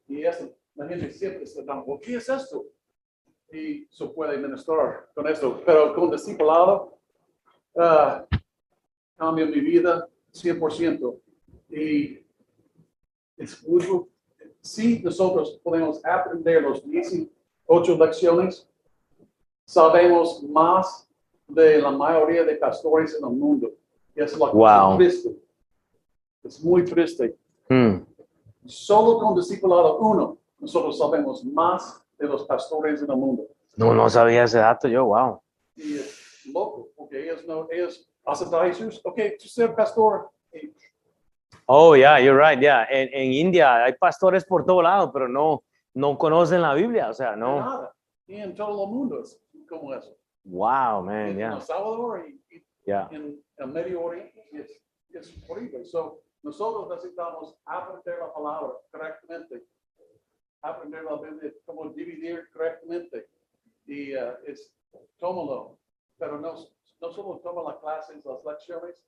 [0.07, 2.65] y eso, la gente siempre se da, "¿Por ¿qué es esto?
[3.51, 6.97] Y se puede ministrar con esto, pero con discipulado,
[7.73, 8.25] uh,
[9.15, 11.21] cambia mi vida 100%.
[11.69, 12.25] Y
[13.39, 14.05] es muy,
[14.61, 18.67] si nosotros podemos aprender los 18 lecciones,
[19.65, 21.09] sabemos más
[21.47, 23.71] de la mayoría de pastores en el mundo.
[24.15, 24.97] Y es la cosa Wow.
[24.97, 25.35] triste.
[26.43, 27.35] Es muy triste.
[27.69, 27.97] Mm.
[28.65, 33.47] Solo con discipulado uno, nosotros sabemos más de los pastores en el mundo.
[33.77, 35.39] No, no sabía ese dato yo, wow.
[35.77, 38.99] Y es loco, porque ellos no, ellos aceptan a Jesús.
[39.03, 40.29] Ok, tú ser pastor.
[40.53, 40.73] Y
[41.71, 42.87] Oh, yeah, you're right, yeah.
[42.89, 45.63] En, en India hay pastores por todo lado, pero no,
[45.93, 47.59] no conocen la Biblia, o sea, no.
[47.59, 47.95] nada.
[48.25, 49.39] Y en todo el mundo es
[49.69, 50.17] como eso.
[50.45, 53.07] Wow, man, en yeah, El Salvador y, y yeah.
[53.11, 54.81] en el Medio Oriente es,
[55.13, 55.85] es horrible.
[55.85, 59.63] So, nosotros necesitamos aprender la palabra correctamente,
[60.63, 63.27] aprender la Biblia, cómo dividir correctamente.
[63.85, 64.73] Y uh, es,
[65.19, 65.77] tómalo,
[66.17, 66.55] pero no,
[66.99, 69.05] no solo toma las clases, las lecciones,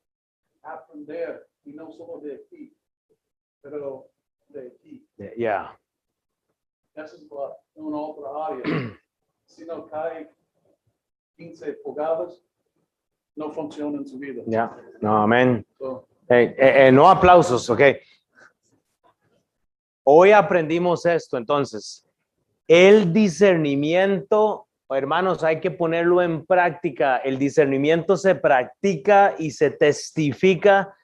[0.61, 2.75] aprender, y no solo de aquí,
[3.61, 4.07] pero
[4.49, 5.07] de aquí.
[5.37, 5.77] Yeah,
[6.95, 8.63] Esa es la, una otra área.
[9.45, 10.29] si no cae
[11.37, 12.43] 15 pulgadas,
[13.35, 14.43] no funciona en su vida.
[14.47, 14.75] yeah.
[14.99, 15.65] No, amén.
[15.77, 17.81] So, Eh, eh, eh, no aplausos, ok.
[20.03, 22.07] Hoy aprendimos esto, entonces.
[22.67, 27.17] El discernimiento, hermanos, hay que ponerlo en práctica.
[27.17, 30.95] El discernimiento se practica y se testifica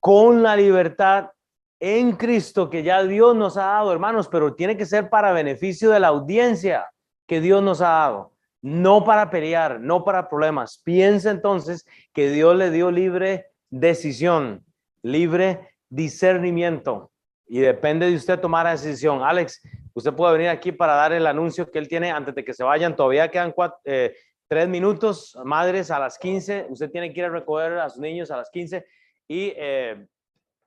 [0.00, 1.30] con la libertad
[1.78, 5.90] en Cristo que ya Dios nos ha dado, hermanos, pero tiene que ser para beneficio
[5.90, 6.90] de la audiencia
[7.26, 10.80] que Dios nos ha dado, no para pelear, no para problemas.
[10.84, 14.64] Piensa entonces que Dios le dio libre decisión,
[15.02, 17.10] libre discernimiento
[17.46, 19.22] y depende de usted tomar la decisión.
[19.22, 19.62] Alex,
[19.94, 22.62] usted puede venir aquí para dar el anuncio que él tiene antes de que se
[22.62, 22.94] vayan.
[22.94, 24.14] Todavía quedan cuatro, eh,
[24.48, 26.66] tres minutos, madres, a las 15.
[26.68, 28.84] Usted tiene que ir a recoger a sus niños a las 15
[29.30, 30.08] y eh,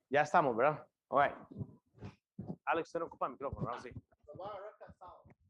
[0.09, 0.87] ya estamos, ¿verdad?
[1.09, 1.37] All right.
[2.63, 3.81] Alex, usted no ocupa el micrófono, ¿verdad?
[3.81, 3.91] Sí.